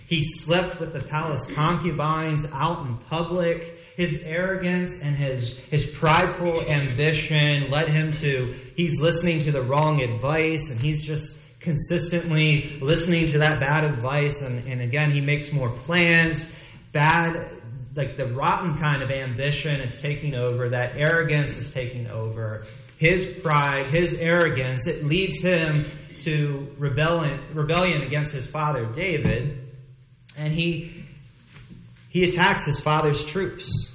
He 0.07 0.23
slept 0.23 0.79
with 0.79 0.93
the 0.93 1.01
palace 1.01 1.45
concubines 1.47 2.45
out 2.53 2.85
in 2.85 2.97
public. 3.09 3.74
His 3.95 4.23
arrogance 4.23 5.01
and 5.01 5.15
his, 5.15 5.57
his 5.57 5.85
prideful 5.85 6.61
ambition 6.67 7.69
led 7.69 7.89
him 7.89 8.11
to, 8.13 8.53
he's 8.75 8.99
listening 9.01 9.39
to 9.39 9.51
the 9.51 9.61
wrong 9.61 10.01
advice 10.01 10.69
and 10.69 10.79
he's 10.79 11.05
just 11.05 11.37
consistently 11.59 12.77
listening 12.81 13.27
to 13.27 13.39
that 13.39 13.59
bad 13.59 13.85
advice. 13.85 14.41
And, 14.41 14.67
and 14.67 14.81
again, 14.81 15.11
he 15.11 15.21
makes 15.21 15.51
more 15.51 15.69
plans. 15.69 16.45
Bad, 16.91 17.61
like 17.95 18.17
the 18.17 18.27
rotten 18.33 18.77
kind 18.77 19.01
of 19.01 19.09
ambition 19.09 19.81
is 19.81 19.99
taking 20.01 20.35
over. 20.35 20.69
That 20.69 20.97
arrogance 20.97 21.57
is 21.57 21.73
taking 21.73 22.09
over. 22.11 22.65
His 22.97 23.25
pride, 23.41 23.89
his 23.89 24.15
arrogance, 24.15 24.87
it 24.87 25.03
leads 25.03 25.39
him 25.39 25.89
to 26.19 26.73
rebellion, 26.77 27.41
rebellion 27.53 28.01
against 28.03 28.33
his 28.33 28.47
father 28.47 28.85
David 28.85 29.65
and 30.37 30.53
he 30.53 31.04
he 32.15 32.23
attacks 32.23 32.65
his 32.65 32.79
father's 32.79 33.25
troops. 33.25 33.91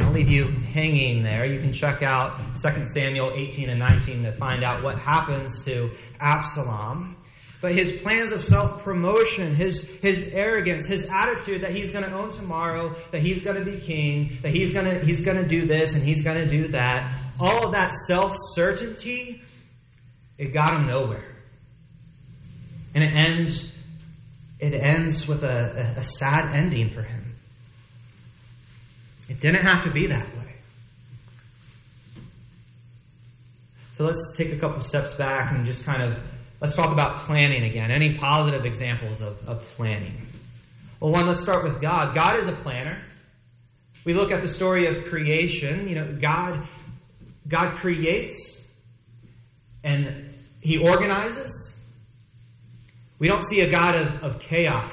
I'll 0.00 0.10
leave 0.12 0.30
you 0.30 0.48
hanging 0.48 1.22
there. 1.22 1.44
You 1.44 1.60
can 1.60 1.74
check 1.74 2.02
out 2.02 2.40
2 2.62 2.86
Samuel 2.86 3.34
18 3.36 3.68
and 3.68 3.78
19 3.78 4.22
to 4.22 4.32
find 4.32 4.64
out 4.64 4.82
what 4.82 4.98
happens 4.98 5.62
to 5.66 5.90
Absalom. 6.18 7.18
But 7.60 7.76
his 7.76 8.00
plans 8.00 8.32
of 8.32 8.42
self 8.42 8.82
promotion, 8.82 9.54
his, 9.54 9.82
his 10.00 10.30
arrogance, 10.32 10.86
his 10.86 11.10
attitude 11.12 11.62
that 11.62 11.72
he's 11.72 11.90
going 11.90 12.04
to 12.04 12.12
own 12.14 12.30
tomorrow, 12.30 12.96
that 13.10 13.20
he's 13.20 13.44
going 13.44 13.62
to 13.62 13.70
be 13.70 13.78
king, 13.78 14.38
that 14.40 14.54
he's 14.54 14.72
going 14.72 14.86
to, 14.86 15.04
he's 15.04 15.20
going 15.20 15.36
to 15.36 15.46
do 15.46 15.66
this 15.66 15.94
and 15.94 16.02
he's 16.02 16.24
going 16.24 16.38
to 16.38 16.48
do 16.48 16.68
that, 16.68 17.14
all 17.38 17.66
of 17.66 17.72
that 17.72 17.92
self 18.06 18.32
certainty, 18.54 19.42
it 20.38 20.54
got 20.54 20.74
him 20.74 20.86
nowhere. 20.86 21.36
And 22.94 23.04
it 23.04 23.14
ends 23.14 23.72
it 24.62 24.74
ends 24.74 25.26
with 25.26 25.42
a, 25.42 25.96
a, 25.98 26.04
sad 26.04 26.54
ending 26.54 26.90
for 26.90 27.02
him. 27.02 27.34
It 29.28 29.40
didn't 29.40 29.66
have 29.66 29.84
to 29.86 29.90
be 29.90 30.06
that 30.06 30.28
way. 30.36 30.54
So 33.90 34.04
let's 34.04 34.36
take 34.36 34.52
a 34.52 34.58
couple 34.58 34.78
steps 34.80 35.14
back 35.14 35.52
and 35.52 35.66
just 35.66 35.84
kind 35.84 36.00
of 36.00 36.22
let's 36.60 36.76
talk 36.76 36.92
about 36.92 37.22
planning 37.22 37.64
again. 37.64 37.90
Any 37.90 38.16
positive 38.16 38.64
examples 38.64 39.20
of, 39.20 39.36
of 39.48 39.62
planning? 39.74 40.28
Well, 41.00 41.10
one, 41.10 41.26
let's 41.26 41.42
start 41.42 41.64
with 41.64 41.80
God. 41.82 42.14
God 42.14 42.38
is 42.38 42.46
a 42.46 42.52
planner. 42.52 43.02
We 44.04 44.14
look 44.14 44.30
at 44.30 44.42
the 44.42 44.48
story 44.48 44.86
of 44.86 45.06
creation. 45.06 45.88
You 45.88 45.96
know, 45.96 46.18
God, 46.20 46.68
God 47.48 47.74
creates 47.74 48.60
and 49.82 50.36
He 50.60 50.78
organizes 50.78 51.71
we 53.22 53.28
don't 53.28 53.44
see 53.44 53.60
a 53.60 53.70
God 53.70 53.96
of, 53.96 54.24
of 54.24 54.40
chaos 54.40 54.90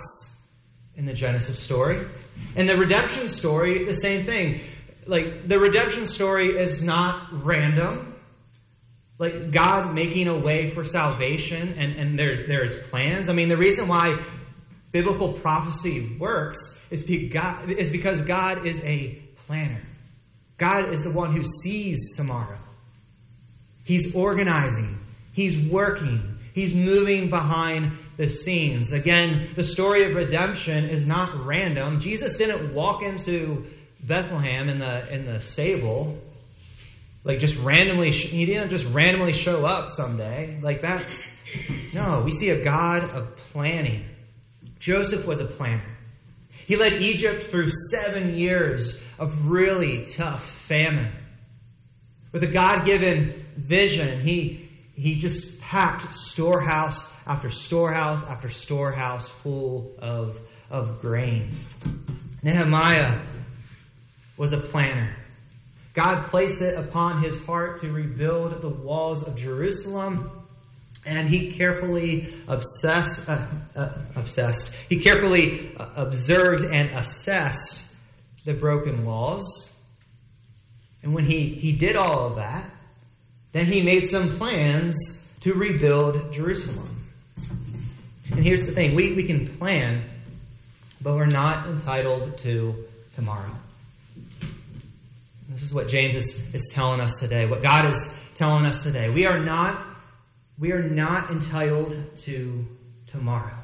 in 0.93 1.05
the 1.05 1.13
Genesis 1.13 1.57
story. 1.57 2.07
And 2.55 2.69
the 2.69 2.77
redemption 2.77 3.27
story, 3.27 3.85
the 3.85 3.93
same 3.93 4.23
thing. 4.23 4.61
Like, 5.07 5.47
the 5.47 5.57
redemption 5.57 6.05
story 6.05 6.51
is 6.51 6.83
not 6.83 7.43
random. 7.43 8.13
Like, 9.17 9.49
God 9.49 9.95
making 9.95 10.27
a 10.27 10.37
way 10.37 10.69
for 10.75 10.83
salvation, 10.83 11.73
and, 11.79 11.93
and 11.95 12.19
there's, 12.19 12.47
there's 12.47 12.75
plans. 12.91 13.29
I 13.29 13.33
mean, 13.33 13.47
the 13.47 13.57
reason 13.57 13.87
why 13.87 14.23
biblical 14.91 15.33
prophecy 15.33 16.15
works 16.19 16.59
is 16.91 17.01
because, 17.01 17.65
is 17.67 17.89
because 17.89 18.21
God 18.21 18.67
is 18.67 18.79
a 18.83 19.23
planner. 19.47 19.81
God 20.59 20.93
is 20.93 21.01
the 21.01 21.13
one 21.13 21.35
who 21.35 21.41
sees 21.63 22.15
tomorrow. 22.15 22.59
He's 23.85 24.13
organizing, 24.15 24.99
He's 25.33 25.57
working, 25.57 26.28
He's 26.59 26.75
moving 26.75 27.29
behind 27.29 27.97
the 28.17 28.29
scenes. 28.29 28.91
Again, 28.91 29.49
the 29.55 29.63
story 29.63 30.09
of 30.09 30.15
redemption 30.15 30.85
is 30.85 31.07
not 31.07 31.45
random. 31.45 31.99
Jesus 31.99 32.37
didn't 32.37 32.73
walk 32.73 33.01
into 33.01 33.65
Bethlehem 34.01 34.67
in 34.67 34.79
the 34.79 35.13
in 35.13 35.25
the 35.25 35.41
stable 35.41 36.17
like 37.23 37.39
just 37.39 37.57
randomly 37.57 38.11
he 38.11 38.45
didn't 38.45 38.69
just 38.69 38.85
randomly 38.85 39.33
show 39.33 39.63
up 39.63 39.89
someday. 39.89 40.59
Like 40.61 40.81
that's 40.81 41.35
no, 41.93 42.23
we 42.23 42.31
see 42.31 42.49
a 42.49 42.63
God 42.63 43.09
of 43.11 43.35
planning. 43.51 44.05
Joseph 44.79 45.25
was 45.25 45.39
a 45.39 45.45
planner. 45.45 45.97
He 46.65 46.75
led 46.75 46.93
Egypt 46.93 47.45
through 47.45 47.71
7 47.91 48.37
years 48.37 48.99
of 49.17 49.49
really 49.49 50.05
tough 50.05 50.49
famine. 50.49 51.11
With 52.31 52.43
a 52.43 52.47
God-given 52.47 53.45
vision, 53.57 54.19
he 54.19 54.68
he 54.99 55.15
just 55.15 55.61
packed 55.61 56.13
storehouse 56.13 57.07
after 57.25 57.49
storehouse 57.49 58.21
after 58.25 58.49
storehouse 58.49 59.29
full 59.29 59.95
of, 59.99 60.37
of 60.69 60.99
grain. 60.99 61.51
Nehemiah 62.43 63.21
was 64.35 64.51
a 64.51 64.57
planner. 64.57 65.15
God 65.93 66.25
placed 66.27 66.61
it 66.61 66.77
upon 66.77 67.23
his 67.23 67.39
heart 67.45 67.79
to 67.81 67.91
rebuild 67.91 68.61
the 68.61 68.69
walls 68.69 69.25
of 69.25 69.37
Jerusalem, 69.37 70.31
and 71.05 71.29
he 71.29 71.53
carefully 71.53 72.33
obsessed, 72.49 73.29
uh, 73.29 73.47
uh, 73.77 73.97
obsessed. 74.15 74.73
He 74.89 74.99
carefully 74.99 75.73
uh, 75.77 75.91
observed 75.95 76.65
and 76.65 76.91
assessed 76.91 77.95
the 78.43 78.53
broken 78.53 79.05
walls. 79.05 79.71
And 81.03 81.13
when 81.13 81.23
he, 81.23 81.55
he 81.55 81.71
did 81.71 81.95
all 81.95 82.27
of 82.27 82.35
that, 82.35 82.69
then 83.51 83.65
he 83.65 83.81
made 83.81 84.05
some 84.05 84.37
plans 84.37 85.27
to 85.41 85.53
rebuild 85.53 86.33
Jerusalem. 86.33 87.05
And 88.31 88.43
here's 88.43 88.65
the 88.67 88.73
thing 88.73 88.95
we, 88.95 89.13
we 89.13 89.23
can 89.23 89.57
plan, 89.57 90.03
but 91.01 91.15
we're 91.15 91.25
not 91.25 91.67
entitled 91.67 92.37
to 92.39 92.85
tomorrow. 93.15 93.55
This 95.49 95.63
is 95.63 95.73
what 95.73 95.87
James 95.87 96.15
is, 96.15 96.53
is 96.53 96.71
telling 96.73 97.01
us 97.01 97.17
today, 97.19 97.45
what 97.47 97.63
God 97.63 97.89
is 97.89 98.13
telling 98.35 98.65
us 98.65 98.83
today. 98.83 99.09
We 99.09 99.25
are 99.25 99.43
not 99.43 99.85
we 100.59 100.73
are 100.73 100.83
not 100.83 101.31
entitled 101.31 101.95
to 102.17 102.65
tomorrow. 103.07 103.57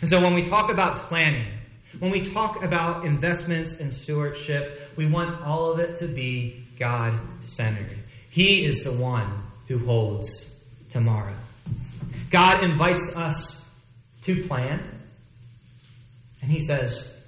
And 0.00 0.08
so 0.08 0.20
when 0.20 0.34
we 0.34 0.44
talk 0.44 0.70
about 0.70 1.08
planning, 1.08 1.52
when 1.98 2.12
we 2.12 2.32
talk 2.32 2.62
about 2.62 3.04
investments 3.04 3.80
and 3.80 3.92
stewardship, 3.92 4.92
we 4.96 5.06
want 5.06 5.42
all 5.42 5.72
of 5.72 5.80
it 5.80 5.96
to 5.96 6.06
be 6.06 6.64
God 6.78 7.18
centered. 7.40 7.98
He 8.36 8.66
is 8.66 8.84
the 8.84 8.92
one 8.92 9.44
who 9.66 9.78
holds 9.78 10.60
tomorrow. 10.90 11.34
God 12.28 12.62
invites 12.62 13.16
us 13.16 13.66
to 14.24 14.46
plan, 14.46 14.82
and 16.42 16.50
He 16.50 16.60
says, 16.60 17.18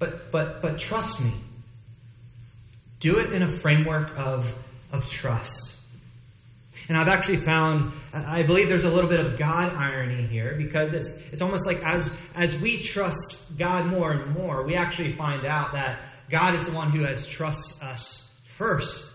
"But 0.00 0.32
but 0.32 0.60
but 0.62 0.80
trust 0.80 1.20
me. 1.20 1.32
Do 2.98 3.20
it 3.20 3.32
in 3.32 3.44
a 3.44 3.60
framework 3.60 4.10
of, 4.18 4.52
of 4.90 5.08
trust. 5.08 5.78
And 6.88 6.98
I've 6.98 7.06
actually 7.06 7.44
found, 7.44 7.92
I 8.12 8.42
believe 8.42 8.68
there's 8.68 8.82
a 8.82 8.92
little 8.92 9.08
bit 9.08 9.20
of 9.20 9.38
God 9.38 9.72
irony 9.72 10.26
here 10.26 10.56
because 10.58 10.94
it's, 10.94 11.10
it's 11.30 11.42
almost 11.42 11.64
like 11.64 11.80
as, 11.84 12.10
as 12.34 12.56
we 12.56 12.82
trust 12.82 13.56
God 13.56 13.86
more 13.86 14.10
and 14.10 14.34
more, 14.34 14.66
we 14.66 14.74
actually 14.74 15.12
find 15.12 15.46
out 15.46 15.74
that 15.74 16.00
God 16.28 16.56
is 16.56 16.64
the 16.64 16.72
one 16.72 16.90
who 16.90 17.04
has 17.04 17.24
trust 17.28 17.84
us 17.84 18.34
first. 18.56 19.12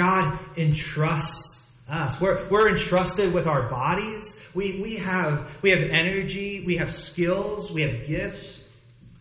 God 0.00 0.38
entrusts 0.56 1.62
us. 1.86 2.18
We're, 2.18 2.48
we're 2.48 2.70
entrusted 2.70 3.34
with 3.34 3.46
our 3.46 3.68
bodies. 3.68 4.40
We, 4.54 4.80
we, 4.80 4.96
have, 4.96 5.50
we 5.60 5.68
have 5.70 5.80
energy. 5.80 6.64
We 6.66 6.78
have 6.78 6.90
skills. 6.90 7.70
We 7.70 7.82
have 7.82 8.06
gifts. 8.06 8.62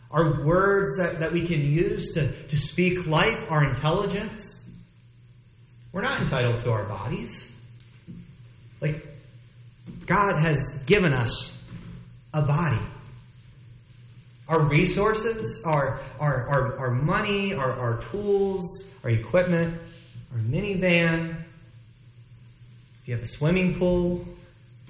Our 0.10 0.46
words 0.46 0.98
that, 1.00 1.20
that 1.20 1.34
we 1.34 1.46
can 1.46 1.60
use 1.60 2.14
to, 2.14 2.32
to 2.32 2.58
speak 2.58 3.06
life, 3.08 3.46
our 3.50 3.66
intelligence. 3.66 4.70
We're 5.92 6.02
not 6.02 6.22
entitled 6.22 6.62
to 6.62 6.72
our 6.72 6.86
bodies. 6.86 7.54
Like, 8.80 9.06
God 10.06 10.40
has 10.42 10.82
given 10.86 11.12
us 11.12 11.62
a 12.34 12.42
body. 12.42 12.86
Our 14.48 14.62
resources, 14.70 15.62
our, 15.66 16.00
our, 16.22 16.48
our, 16.48 16.80
our 16.80 16.92
money, 16.92 17.54
our, 17.54 17.74
our 17.74 18.02
tools, 18.04 18.86
our 19.04 19.10
equipment, 19.10 19.80
our 20.32 20.40
minivan, 20.40 21.44
if 23.02 23.08
you 23.08 23.16
have 23.16 23.24
a 23.24 23.28
swimming 23.28 23.80
pool, 23.80 24.26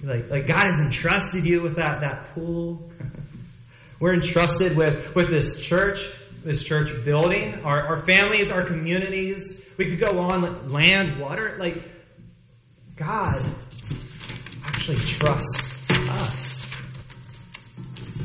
like, 0.03 0.29
like 0.29 0.47
God 0.47 0.65
has 0.65 0.79
entrusted 0.79 1.45
you 1.45 1.61
with 1.61 1.75
that, 1.75 2.01
that 2.01 2.33
pool. 2.33 2.89
We're 3.99 4.13
entrusted 4.13 4.77
with, 4.77 5.13
with 5.13 5.29
this 5.29 5.59
church, 5.61 6.09
this 6.43 6.63
church 6.63 7.03
building, 7.03 7.61
our, 7.65 7.81
our 7.81 8.05
families, 8.05 8.49
our 8.49 8.63
communities. 8.63 9.61
We 9.77 9.89
could 9.89 9.99
go 9.99 10.17
on 10.19 10.41
like 10.41 10.71
land, 10.71 11.19
water. 11.19 11.57
Like 11.59 11.83
God 12.95 13.45
actually 14.65 14.97
trusts 14.97 15.89
us. 15.91 16.77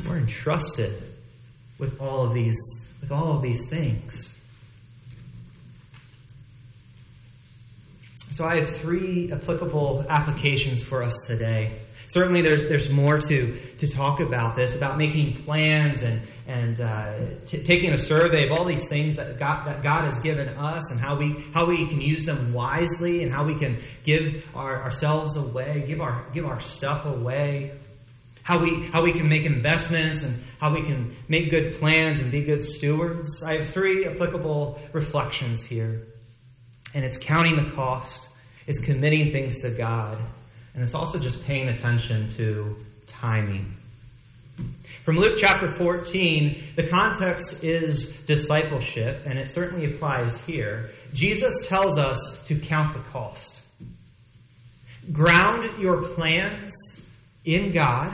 We're 0.07 0.19
entrusted 0.19 0.93
with 1.77 1.99
all 1.99 2.25
of 2.25 2.33
these 2.33 2.57
with 3.01 3.11
all 3.11 3.35
of 3.35 3.41
these 3.41 3.69
things. 3.69 4.34
So 8.35 8.43
I 8.43 8.59
have 8.65 8.81
three 8.81 9.31
applicable 9.31 10.05
applications 10.09 10.83
for 10.83 11.01
us 11.01 11.21
today. 11.25 11.79
Certainly, 12.07 12.41
there's 12.41 12.65
there's 12.65 12.91
more 12.91 13.17
to 13.17 13.57
to 13.77 13.87
talk 13.87 14.19
about 14.19 14.57
this 14.57 14.75
about 14.75 14.97
making 14.97 15.45
plans 15.45 16.03
and 16.03 16.21
and 16.45 16.81
uh, 16.81 17.13
t- 17.45 17.63
taking 17.63 17.93
a 17.93 17.97
survey 17.97 18.49
of 18.49 18.51
all 18.51 18.65
these 18.65 18.89
things 18.89 19.15
that 19.15 19.39
God 19.39 19.67
that 19.67 19.83
God 19.83 20.03
has 20.03 20.19
given 20.19 20.49
us 20.49 20.91
and 20.91 20.99
how 20.99 21.15
we 21.15 21.45
how 21.53 21.65
we 21.65 21.87
can 21.87 22.01
use 22.01 22.25
them 22.25 22.51
wisely 22.51 23.23
and 23.23 23.31
how 23.31 23.45
we 23.45 23.55
can 23.55 23.77
give 24.03 24.45
our, 24.53 24.83
ourselves 24.83 25.37
away, 25.37 25.85
give 25.87 26.01
our 26.01 26.29
give 26.33 26.43
our 26.43 26.59
stuff 26.59 27.05
away, 27.05 27.71
how 28.43 28.61
we 28.61 28.83
how 28.87 29.01
we 29.01 29.13
can 29.13 29.29
make 29.29 29.45
investments 29.45 30.23
and 30.23 30.43
how 30.59 30.73
we 30.73 30.81
can 30.81 31.15
make 31.29 31.51
good 31.51 31.75
plans 31.75 32.19
and 32.19 32.33
be 32.33 32.43
good 32.43 32.61
stewards. 32.61 33.41
I 33.43 33.59
have 33.59 33.69
three 33.69 34.05
applicable 34.05 34.81
reflections 34.91 35.63
here, 35.63 36.05
and 36.95 37.05
it's 37.05 37.19
counting 37.19 37.57
the 37.57 37.69
cost, 37.75 38.29
it's 38.65 38.83
committing 38.83 39.31
things 39.31 39.61
to 39.61 39.69
God 39.69 40.17
and 40.75 40.83
it's 40.83 40.93
also 40.93 41.17
just 41.17 41.43
paying 41.45 41.69
attention 41.69 42.27
to 42.27 42.75
timing. 43.07 43.77
From 45.05 45.15
Luke 45.15 45.37
chapter 45.37 45.73
14, 45.77 46.63
the 46.75 46.87
context 46.87 47.63
is 47.63 48.13
discipleship, 48.25 49.23
and 49.25 49.39
it 49.39 49.49
certainly 49.49 49.93
applies 49.93 50.39
here. 50.41 50.91
Jesus 51.13 51.67
tells 51.67 51.97
us 51.97 52.43
to 52.47 52.59
count 52.59 52.93
the 52.93 53.01
cost. 53.11 53.61
Ground 55.11 55.79
your 55.79 56.01
plans 56.01 56.73
in 57.45 57.71
God 57.71 58.11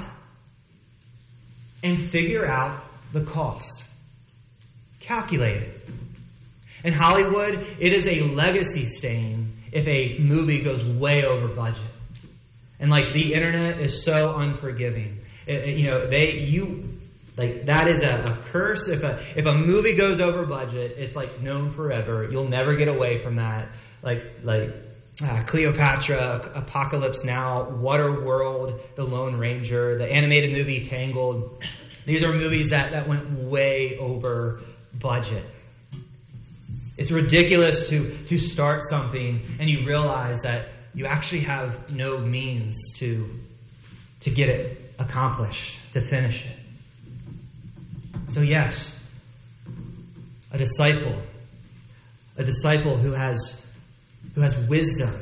and 1.84 2.12
figure 2.12 2.46
out 2.46 2.84
the 3.14 3.22
cost. 3.22 3.86
Calculate 5.00 5.64
it. 5.64 5.90
In 6.84 6.94
Hollywood, 6.94 7.66
it 7.80 7.94
is 7.94 8.08
a 8.08 8.22
legacy 8.22 8.86
stain 8.86 9.54
if 9.72 9.88
a 9.88 10.20
movie 10.20 10.62
goes 10.62 10.84
way 10.84 11.24
over 11.28 11.48
budget. 11.48 11.82
And 12.80 12.90
like 12.90 13.14
the 13.14 13.34
internet 13.34 13.80
is 13.80 14.04
so 14.04 14.36
unforgiving. 14.36 15.20
It, 15.46 15.78
you 15.78 15.90
know, 15.90 16.08
they 16.10 16.40
you 16.40 17.00
like 17.38 17.66
that 17.68 17.88
is 17.88 18.04
a, 18.04 18.10
a, 18.10 18.44
curse. 18.52 18.88
If 18.88 19.04
a 19.04 19.24
if 19.36 19.46
a 19.46 19.54
movie 19.54 19.96
goes 19.96 20.20
over 20.20 20.46
budget, 20.46 20.96
it's 20.98 21.16
like 21.16 21.42
known 21.42 21.70
forever. 21.70 22.28
You'll 22.30 22.50
never 22.50 22.76
get 22.76 22.88
away 22.88 23.24
from 23.24 23.36
that. 23.36 23.70
Like 24.02 24.24
like 24.44 24.74
uh, 25.24 25.44
Cleopatra, 25.44 26.52
Apocalypse 26.56 27.24
Now, 27.24 27.66
Waterworld, 27.70 28.96
The 28.96 29.04
Lone 29.04 29.38
Ranger, 29.38 29.98
the 29.98 30.06
animated 30.06 30.52
movie 30.58 30.84
Tangled. 30.84 31.64
These 32.06 32.24
are 32.24 32.34
movies 32.34 32.72
that, 32.72 32.92
that 32.92 33.08
went 33.08 33.32
way 33.32 33.98
over 34.00 34.62
budget. 34.94 35.46
It's 36.98 37.12
ridiculous 37.12 37.90
to, 37.90 38.18
to 38.26 38.40
start 38.40 38.84
something 38.84 39.42
and 39.60 39.70
you 39.70 39.86
realize 39.86 40.42
that 40.42 40.70
you 40.94 41.06
actually 41.06 41.42
have 41.42 41.92
no 41.92 42.18
means 42.18 42.76
to, 42.98 43.30
to 44.22 44.30
get 44.30 44.50
it 44.50 44.94
accomplished, 45.00 45.80
to 45.94 46.02
finish 46.02 46.46
it. 46.46 46.58
So, 48.30 48.42
yes, 48.42 49.04
a 50.52 50.58
disciple, 50.58 51.22
a 52.38 52.44
disciple 52.44 52.98
who 52.98 53.14
has, 53.14 53.62
who 54.36 54.42
has 54.42 54.58
wisdom, 54.58 55.16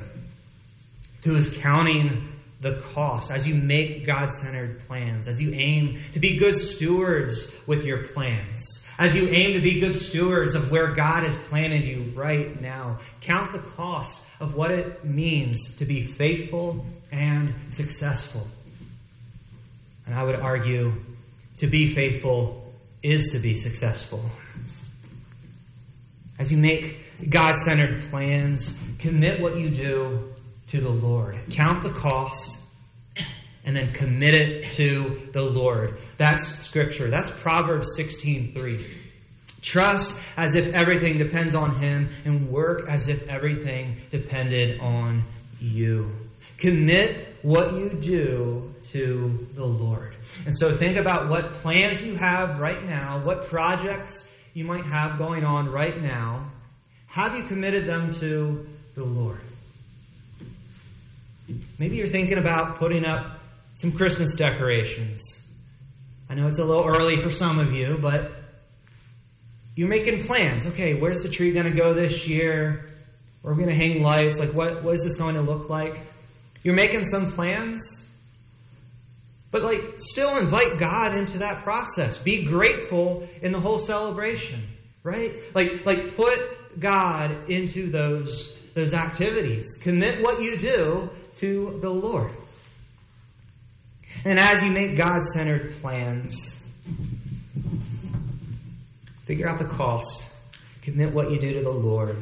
who 1.24 1.36
is 1.36 1.56
counting 1.58 2.30
the 2.62 2.80
cost 2.94 3.32
as 3.32 3.48
you 3.48 3.56
make 3.56 4.06
God 4.06 4.30
centered 4.32 4.86
plans, 4.88 5.28
as 5.28 5.42
you 5.42 5.54
aim 5.54 6.00
to 6.14 6.20
be 6.20 6.38
good 6.38 6.58
stewards 6.58 7.52
with 7.66 7.86
your 7.86 8.08
plans, 8.10 8.79
as 9.00 9.16
you 9.16 9.30
aim 9.30 9.54
to 9.54 9.62
be 9.62 9.80
good 9.80 9.98
stewards 9.98 10.56
of 10.56 10.70
where 10.72 10.94
God 10.94 11.24
has 11.24 11.36
planted 11.48 11.86
you 11.86 12.12
right 12.16 12.62
now. 12.62 13.00
Count 13.22 13.54
the 13.54 13.60
cost 13.60 14.22
of 14.42 14.56
what 14.56 14.72
it 14.72 15.06
means 15.06 15.78
to 15.78 15.86
be 15.86 16.06
faithful 16.06 16.86
and 17.10 17.56
successful. 17.70 18.46
And 20.06 20.14
I 20.14 20.24
would 20.24 20.36
argue 20.36 20.94
to 21.58 21.68
be 21.68 21.96
faithful 21.96 22.74
is 23.02 23.32
to 23.32 23.40
be 23.40 23.56
successful. 23.56 24.30
As 26.38 26.52
you 26.52 26.58
make 26.58 27.30
God 27.30 27.56
centered 27.58 28.04
plans, 28.10 28.78
commit 28.98 29.40
what 29.40 29.58
you 29.58 29.70
do 29.70 30.34
to 30.68 30.82
the 30.82 30.90
Lord. 30.90 31.40
Count 31.52 31.84
the 31.84 31.92
cost 31.92 32.59
and 33.66 33.76
then 33.76 33.92
commit 33.94 34.36
it 34.36 34.64
to 34.76 35.30
the 35.34 35.42
Lord. 35.42 36.00
That's 36.18 36.46
scripture. 36.66 37.10
That's 37.10 37.30
Proverbs 37.42 37.96
16:3. 37.96 38.86
Trust 39.62 40.18
as 40.38 40.56
if 40.56 40.74
everything 40.74 41.18
depends 41.18 41.54
on 41.54 41.76
him 41.76 42.10
and 42.24 42.50
work 42.50 42.88
as 42.90 43.10
if 43.10 43.28
everything 43.28 43.98
depended 44.10 44.80
on 44.80 45.24
you. 45.60 46.12
Commit 46.58 47.36
what 47.42 47.74
you 47.74 47.90
do 47.90 48.74
to 48.92 49.48
the 49.54 49.66
Lord. 49.66 50.16
And 50.46 50.58
so 50.58 50.78
think 50.78 50.98
about 50.98 51.30
what 51.30 51.56
plans 51.56 52.04
you 52.04 52.16
have 52.16 52.60
right 52.60 52.84
now, 52.86 53.24
what 53.24 53.48
projects 53.48 54.28
you 54.54 54.64
might 54.66 54.86
have 54.86 55.18
going 55.18 55.44
on 55.44 55.70
right 55.70 56.02
now. 56.02 56.52
Have 57.08 57.36
you 57.36 57.44
committed 57.44 57.88
them 57.88 58.12
to 58.16 58.68
the 58.96 59.04
Lord? 59.04 59.42
Maybe 61.78 61.96
you're 61.96 62.08
thinking 62.08 62.38
about 62.38 62.78
putting 62.78 63.06
up 63.06 63.39
some 63.80 63.94
Christmas 63.94 64.36
decorations. 64.36 65.22
I 66.30 66.36
know 66.36 66.48
it's 66.48 66.60
a 66.60 66.66
little 66.66 66.86
early 66.86 67.22
for 67.24 67.32
some 67.32 67.60
of 67.60 67.72
you, 67.72 67.98
but 68.02 68.34
you're 69.74 69.88
making 69.88 70.26
plans. 70.26 70.66
Okay, 70.66 71.00
where's 71.00 71.22
the 71.22 71.30
tree 71.30 71.54
going 71.54 71.66
to 71.66 71.72
go 71.72 71.94
this 71.94 72.28
year? 72.28 72.90
We're 73.42 73.56
going 73.56 73.70
to 73.70 73.76
hang 73.76 74.04
lights. 74.04 74.38
Like, 74.38 74.54
what, 74.54 74.84
what 74.84 74.96
is 74.96 75.06
this 75.06 75.16
going 75.16 75.36
to 75.36 75.42
look 75.42 75.70
like? 75.70 76.02
You're 76.62 76.76
making 76.76 77.06
some 77.06 77.32
plans. 77.32 78.06
But, 79.50 79.64
like, 79.64 79.82
still 80.00 80.38
invite 80.38 80.78
God 80.78 81.18
into 81.18 81.38
that 81.38 81.64
process. 81.64 82.18
Be 82.18 82.44
grateful 82.44 83.30
in 83.42 83.54
the 83.54 83.62
whole 83.62 83.80
celebration, 83.80 84.68
right? 85.04 85.32
Like, 85.56 85.86
like 85.86 86.18
put 86.18 86.82
God 86.82 87.50
into 87.50 87.90
those 87.90 88.58
those 88.74 88.94
activities. 88.94 89.78
Commit 89.82 90.22
what 90.22 90.42
you 90.44 90.58
do 90.58 91.10
to 91.38 91.80
the 91.82 91.90
Lord. 91.90 92.32
And 94.26 94.40
as 94.40 94.64
you 94.64 94.72
make 94.72 94.98
God 94.98 95.24
centered 95.34 95.74
plans, 95.82 96.68
figure 99.26 99.48
out 99.48 99.60
the 99.60 99.66
cost, 99.66 100.30
commit 100.82 101.14
what 101.14 101.32
you 101.32 101.40
do 101.40 101.54
to 101.54 101.62
the 101.62 101.72
Lord, 101.72 102.18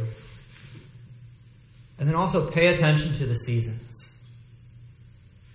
and 2.00 2.08
then 2.08 2.16
also 2.16 2.50
pay 2.52 2.68
attention 2.68 3.14
to 3.14 3.26
the 3.26 3.36
seasons. 3.36 4.22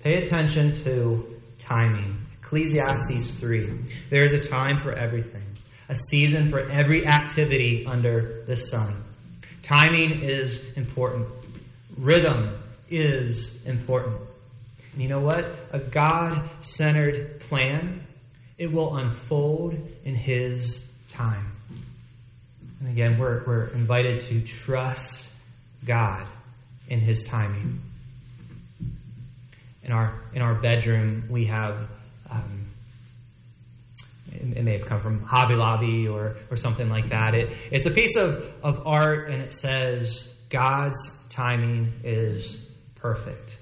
Pay 0.01 0.23
attention 0.23 0.73
to 0.85 1.41
timing. 1.59 2.27
Ecclesiastes 2.41 3.39
3. 3.39 3.81
There 4.11 4.25
is 4.25 4.33
a 4.33 4.41
time 4.41 4.81
for 4.83 4.93
everything, 4.93 5.47
a 5.89 5.95
season 5.95 6.51
for 6.51 6.61
every 6.71 7.07
activity 7.07 7.87
under 7.87 8.43
the 8.47 8.57
sun. 8.57 9.05
Timing 9.63 10.21
is 10.23 10.77
important. 10.77 11.29
Rhythm 11.97 12.59
is 12.91 13.65
important. 13.65 14.21
You 14.97 15.09
know 15.09 15.21
what? 15.21 15.47
A 15.73 15.79
God 15.79 16.49
centered 16.61 17.41
plan, 17.41 18.07
it 18.59 18.71
will 18.71 18.97
unfold 18.97 19.75
in 20.05 20.15
His 20.15 20.87
time. 21.09 21.53
And 22.81 22.91
again, 22.91 23.19
we're, 23.19 23.45
we're 23.47 23.67
invited 23.69 24.21
to 24.23 24.43
trust 24.43 25.31
God 25.85 26.27
in 26.89 27.01
His 27.01 27.25
timing. 27.25 27.81
In 29.83 29.93
our, 29.93 30.21
in 30.35 30.43
our 30.43 30.61
bedroom, 30.61 31.25
we 31.31 31.47
have, 31.47 31.89
um, 32.31 32.67
it, 34.31 34.59
it, 34.59 34.65
may 34.65 34.79
have 34.79 34.87
come 34.87 35.01
from 35.01 35.23
Hobby 35.23 35.55
Lobby 35.55 36.07
or, 36.07 36.37
or 36.51 36.57
something 36.57 36.89
like 36.89 37.09
that. 37.11 37.35
It, 37.35 37.53
it's 37.71 37.87
a 37.87 37.91
piece 37.91 38.17
of, 38.17 38.45
of 38.63 38.87
art 38.87 39.31
and 39.31 39.43
it 39.43 39.55
says, 39.55 40.33
God's 40.51 40.99
timing 41.31 41.93
is 42.05 42.69
perfect. 42.95 43.57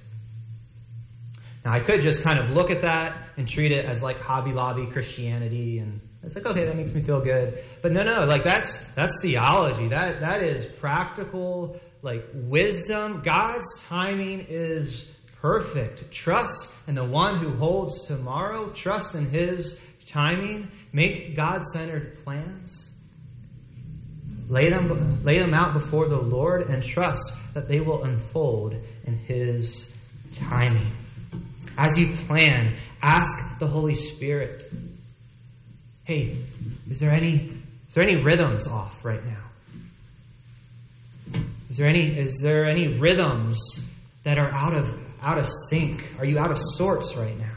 Now, 1.64 1.72
I 1.72 1.80
could 1.80 2.00
just 2.00 2.22
kind 2.22 2.38
of 2.38 2.52
look 2.52 2.70
at 2.70 2.82
that 2.82 3.28
and 3.36 3.46
treat 3.46 3.72
it 3.72 3.84
as 3.84 4.02
like 4.02 4.18
Hobby 4.20 4.52
Lobby 4.52 4.86
Christianity, 4.86 5.78
and 5.78 6.00
it's 6.22 6.34
like, 6.34 6.46
okay, 6.46 6.64
that 6.64 6.76
makes 6.76 6.92
me 6.94 7.02
feel 7.02 7.20
good. 7.20 7.62
But 7.82 7.92
no, 7.92 8.02
no, 8.02 8.24
like 8.24 8.44
that's 8.44 8.78
that's 8.94 9.20
theology. 9.20 9.88
That 9.88 10.20
that 10.20 10.42
is 10.42 10.66
practical, 10.78 11.78
like 12.02 12.24
wisdom. 12.34 13.22
God's 13.22 13.82
timing 13.84 14.46
is 14.48 15.10
perfect. 15.40 16.10
Trust 16.10 16.72
in 16.86 16.94
the 16.94 17.04
one 17.04 17.38
who 17.38 17.54
holds 17.56 18.06
tomorrow. 18.06 18.70
Trust 18.70 19.14
in 19.14 19.26
His 19.26 19.78
timing. 20.06 20.70
Make 20.92 21.36
God-centered 21.36 22.24
plans. 22.24 22.90
Lay 24.48 24.68
them, 24.68 25.22
lay 25.24 25.38
them 25.38 25.54
out 25.54 25.74
before 25.80 26.08
the 26.08 26.18
Lord 26.18 26.68
and 26.68 26.82
trust 26.82 27.32
that 27.54 27.68
they 27.68 27.80
will 27.80 28.02
unfold 28.02 28.76
in 29.04 29.16
His 29.16 29.96
timing. 30.32 30.90
As 31.76 31.98
you 31.98 32.14
plan, 32.26 32.76
ask 33.02 33.58
the 33.58 33.66
Holy 33.66 33.94
Spirit, 33.94 34.62
hey, 36.04 36.36
is 36.88 37.00
there 37.00 37.12
any 37.12 37.52
is 37.88 37.94
there 37.94 38.04
any 38.04 38.22
rhythms 38.22 38.68
off 38.68 39.04
right 39.04 39.24
now? 39.24 39.50
Is 41.68 41.76
there 41.76 41.88
any 41.88 42.06
is 42.06 42.40
there 42.42 42.68
any 42.68 42.98
rhythms 42.98 43.58
that 44.24 44.38
are 44.38 44.50
out 44.52 44.74
of 44.74 44.98
out 45.22 45.38
of 45.38 45.48
sync? 45.68 46.04
Are 46.18 46.24
you 46.24 46.38
out 46.38 46.50
of 46.50 46.58
sorts 46.60 47.14
right 47.16 47.38
now? 47.38 47.56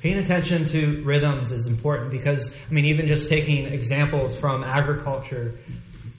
Paying 0.00 0.18
attention 0.18 0.64
to 0.66 1.02
rhythms 1.02 1.50
is 1.50 1.66
important 1.66 2.12
because 2.12 2.54
I 2.70 2.72
mean 2.72 2.86
even 2.86 3.06
just 3.06 3.28
taking 3.28 3.66
examples 3.66 4.36
from 4.36 4.62
agriculture, 4.62 5.58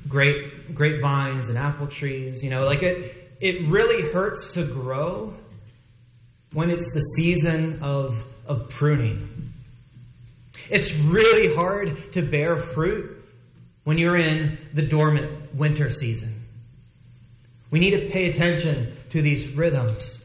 grape 0.08 0.76
grapevines 0.76 1.48
and 1.50 1.58
apple 1.58 1.88
trees, 1.88 2.44
you 2.44 2.50
know, 2.50 2.63
like 2.63 2.84
it 2.84 3.38
it 3.39 3.70
really 3.70 4.12
hurts 4.12 4.54
to 4.54 4.65
grow 4.65 5.34
when 6.54 6.70
it's 6.70 6.94
the 6.94 7.02
season 7.02 7.80
of, 7.82 8.24
of 8.46 8.70
pruning. 8.70 9.54
It's 10.70 10.94
really 11.00 11.56
hard 11.56 12.14
to 12.14 12.22
bear 12.22 12.62
fruit 12.74 13.24
when 13.84 13.98
you're 13.98 14.18
in 14.18 14.58
the 14.74 14.84
dormant 14.84 15.56
winter 15.56 15.90
season. 15.90 16.44
We 17.72 17.80
need 17.80 17.92
to 17.92 18.10
pay 18.10 18.30
attention 18.30 18.96
to 19.12 19.22
these 19.22 19.48
rhythms, 19.50 20.24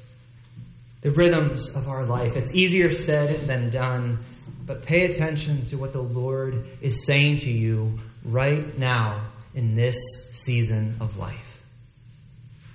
the 1.02 1.10
rhythms 1.10 1.74
of 1.74 1.88
our 1.88 2.04
life. 2.04 2.36
It's 2.36 2.54
easier 2.54 2.90
said 2.92 3.46
than 3.46 3.70
done, 3.70 4.20
but 4.66 4.82
pay 4.82 5.04
attention 5.04 5.64
to 5.66 5.76
what 5.76 5.92
the 5.92 6.02
Lord 6.02 6.66
is 6.80 7.04
saying 7.04 7.38
to 7.38 7.50
you 7.50 7.98
right 8.24 8.78
now 8.78 9.26
in 9.54 9.76
this 9.76 9.96
season 10.32 10.96
of 11.00 11.18
life. 11.18 11.62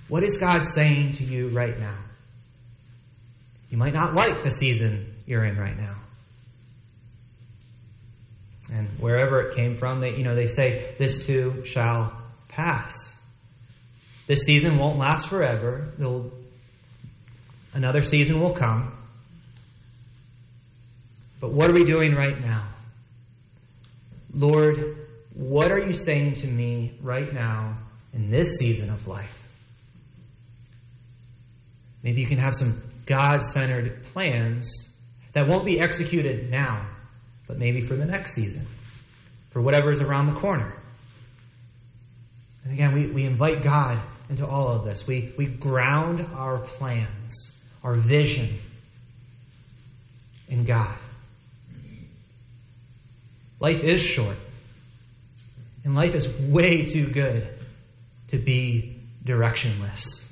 What 0.08 0.22
is 0.24 0.38
God 0.38 0.64
saying 0.64 1.12
to 1.14 1.24
you 1.24 1.48
right 1.48 1.78
now? 1.78 1.98
You 3.70 3.78
might 3.78 3.94
not 3.94 4.14
like 4.14 4.42
the 4.42 4.50
season 4.50 5.14
you're 5.26 5.44
in 5.44 5.56
right 5.56 5.78
now. 5.78 5.96
And 8.72 8.88
wherever 8.98 9.40
it 9.40 9.56
came 9.56 9.76
from, 9.76 10.00
they, 10.00 10.16
you 10.16 10.24
know, 10.24 10.34
they 10.34 10.48
say, 10.48 10.94
this 10.98 11.26
too 11.26 11.64
shall 11.64 12.12
pass. 12.48 13.20
This 14.26 14.44
season 14.44 14.76
won't 14.76 14.98
last 14.98 15.28
forever. 15.28 15.92
There'll, 15.98 16.32
another 17.74 18.02
season 18.02 18.40
will 18.40 18.52
come. 18.52 18.92
But 21.40 21.52
what 21.52 21.70
are 21.70 21.72
we 21.72 21.84
doing 21.84 22.14
right 22.14 22.40
now? 22.40 22.68
Lord, 24.32 25.08
what 25.34 25.72
are 25.72 25.78
you 25.78 25.94
saying 25.94 26.34
to 26.34 26.46
me 26.46 26.92
right 27.00 27.32
now 27.32 27.78
in 28.12 28.30
this 28.30 28.58
season 28.58 28.90
of 28.90 29.08
life? 29.08 29.36
Maybe 32.02 32.20
you 32.20 32.26
can 32.26 32.38
have 32.38 32.54
some 32.54 32.82
God 33.10 33.42
centered 33.42 34.04
plans 34.04 34.70
that 35.32 35.48
won't 35.48 35.64
be 35.64 35.80
executed 35.80 36.48
now, 36.48 36.86
but 37.48 37.58
maybe 37.58 37.80
for 37.80 37.96
the 37.96 38.04
next 38.04 38.34
season, 38.34 38.68
for 39.50 39.60
whatever's 39.60 40.00
around 40.00 40.26
the 40.26 40.38
corner. 40.38 40.72
And 42.62 42.72
again, 42.72 42.94
we, 42.94 43.08
we 43.08 43.24
invite 43.24 43.64
God 43.64 43.98
into 44.28 44.46
all 44.46 44.68
of 44.68 44.84
this. 44.84 45.08
We, 45.08 45.34
we 45.36 45.46
ground 45.46 46.24
our 46.36 46.58
plans, 46.58 47.60
our 47.82 47.96
vision 47.96 48.60
in 50.48 50.64
God. 50.64 50.94
Life 53.58 53.82
is 53.82 54.00
short, 54.00 54.36
and 55.82 55.96
life 55.96 56.14
is 56.14 56.28
way 56.28 56.84
too 56.84 57.08
good 57.08 57.48
to 58.28 58.38
be 58.38 59.00
directionless. 59.24 60.29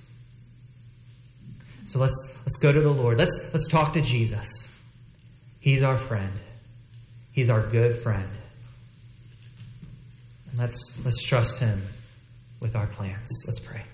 So 1.89 1.99
let's 1.99 2.37
let's 2.41 2.57
go 2.57 2.71
to 2.71 2.81
the 2.83 2.93
Lord. 2.93 3.17
Let's 3.17 3.51
let's 3.55 3.67
talk 3.67 3.95
to 3.95 4.03
Jesus. 4.03 4.71
He's 5.59 5.83
our 5.83 5.99
friend. 5.99 6.33
He's 7.33 7.49
our 7.49 7.67
good 7.67 8.03
friend. 8.03 8.29
And 10.51 10.59
let's 10.59 11.01
let's 11.03 11.23
trust 11.23 11.61
him 11.61 11.83
with 12.61 12.77
our 12.77 12.89
plans. 12.89 13.31
Let's 13.47 13.61
pray. 13.61 13.85